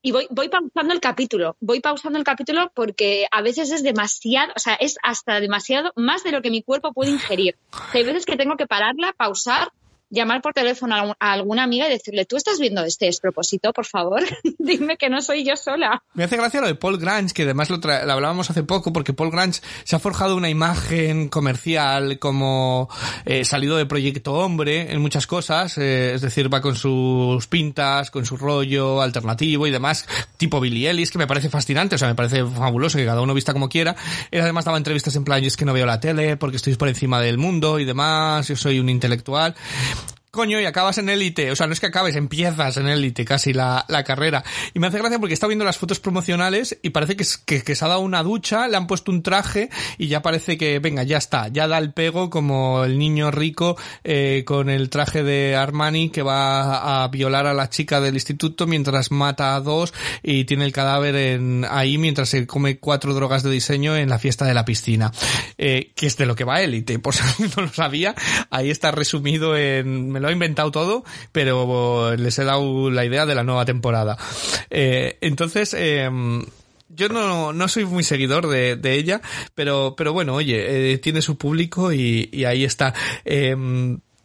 [0.03, 1.57] y voy, voy pausando el capítulo.
[1.59, 6.23] Voy pausando el capítulo porque a veces es demasiado, o sea, es hasta demasiado, más
[6.23, 7.57] de lo que mi cuerpo puede ingerir.
[7.93, 9.71] Hay veces que tengo que pararla, pausar,
[10.13, 14.23] llamar por teléfono a, alguna amiga y decirle, ¿tú estás viendo este despropósito, por favor?
[14.59, 16.03] Dime que no soy yo sola.
[16.13, 18.93] Me hace gracia lo de Paul Grange, que además lo, tra- lo hablábamos hace poco,
[18.93, 22.89] porque Paul Grange se ha forjado una imagen comercial como
[23.25, 28.11] eh, salido de Proyecto Hombre en muchas cosas, eh, es decir, va con sus pintas,
[28.11, 30.07] con su rollo alternativo y demás,
[30.37, 33.33] tipo Billy Ellis, que me parece fascinante, o sea, me parece fabuloso que cada uno
[33.33, 33.95] vista como quiera.
[34.31, 36.75] Él además daba entrevistas en plan, yo es que no veo la tele porque estoy
[36.75, 39.55] por encima del mundo y demás, yo soy un intelectual.
[40.35, 41.51] Coño, y acabas en élite.
[41.51, 44.43] O sea, no es que acabes, empiezas en élite casi la, la carrera.
[44.73, 47.85] Y me hace gracia porque está viendo las fotos promocionales y parece que, que, se
[47.85, 49.69] ha dado una ducha, le han puesto un traje
[49.99, 51.49] y ya parece que, venga, ya está.
[51.49, 56.23] Ya da el pego como el niño rico eh, con el traje de Armani que
[56.23, 60.71] va a violar a la chica del instituto mientras mata a dos y tiene el
[60.71, 64.65] cadáver en, ahí mientras se come cuatro drogas de diseño en la fiesta de la
[64.65, 65.11] piscina.
[65.59, 67.21] Eh, que es de lo que va élite, por si
[67.55, 68.15] no lo sabía.
[68.49, 73.35] Ahí está resumido en, lo he inventado todo, pero les he dado la idea de
[73.35, 74.17] la nueva temporada.
[74.69, 76.09] Eh, entonces, eh,
[76.89, 79.21] yo no, no soy muy seguidor de, de ella,
[79.55, 82.93] pero, pero bueno, oye, eh, tiene su público y, y ahí está.
[83.25, 83.55] Eh,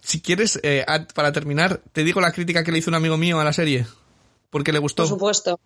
[0.08, 3.40] si quieres, eh, para terminar, te digo la crítica que le hizo un amigo mío
[3.40, 3.86] a la serie.
[4.48, 5.02] Porque le gustó.
[5.02, 5.60] Por supuesto.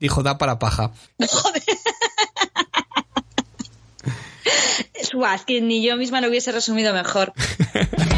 [0.00, 0.92] Dijo, da para paja.
[5.12, 7.34] Buah, es que ni yo misma lo hubiese resumido mejor.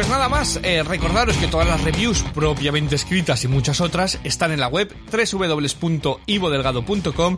[0.00, 4.50] Pues nada más, eh, recordaros que todas las reviews propiamente escritas y muchas otras están
[4.50, 7.36] en la web www.ivodelgado.com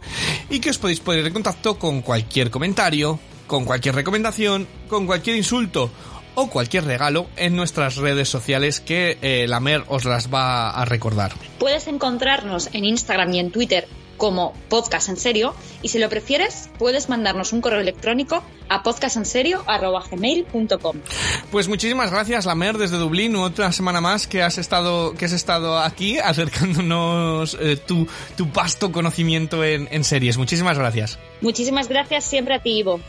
[0.48, 5.38] y que os podéis poner en contacto con cualquier comentario, con cualquier recomendación, con cualquier
[5.38, 5.90] insulto
[6.36, 10.84] o cualquier regalo en nuestras redes sociales que eh, la Mer os las va a
[10.84, 11.32] recordar.
[11.58, 13.88] Puedes encontrarnos en Instagram y en Twitter
[14.22, 15.52] como Podcast en Serio
[15.82, 20.96] y si lo prefieres puedes mandarnos un correo electrónico a podcastenserio@gmail.com.
[21.50, 25.32] Pues muchísimas gracias, la Mer, desde Dublín, otra semana más que has estado, que has
[25.32, 28.06] estado aquí acercándonos eh, tu,
[28.36, 30.38] tu vasto conocimiento en, en series.
[30.38, 31.18] Muchísimas gracias.
[31.40, 33.00] Muchísimas gracias siempre a ti, Ivo.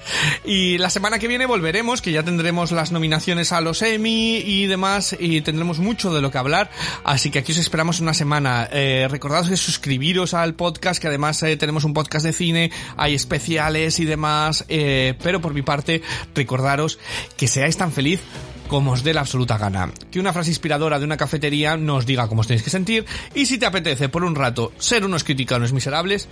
[0.44, 4.66] Y la semana que viene volveremos, que ya tendremos las nominaciones a los Emmy y
[4.66, 6.72] demás, y tendremos mucho de lo que hablar.
[7.04, 8.68] Así que aquí os esperamos una semana.
[8.72, 13.14] Eh, recordados de suscribiros al podcast, que además eh, tenemos un podcast de cine, hay
[13.14, 14.64] especiales y demás.
[14.70, 16.02] eh, pero por mi parte,
[16.34, 16.98] recordaros
[17.36, 18.22] que seáis tan feliz
[18.70, 19.92] como os dé la absoluta gana.
[20.10, 23.48] Que una frase inspiradora de una cafetería nos diga cómo os tenéis que sentir y
[23.48, 26.30] si te apetece por un rato ser unos criticanos miserables,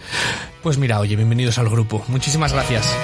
[0.64, 2.02] pues mira, oye, bienvenidos al grupo.
[2.08, 2.96] Muchísimas gracias.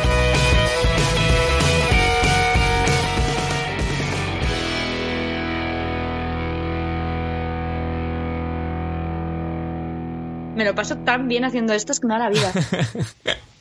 [10.57, 12.51] Me lo paso tan bien haciendo esto, es que me da la vida.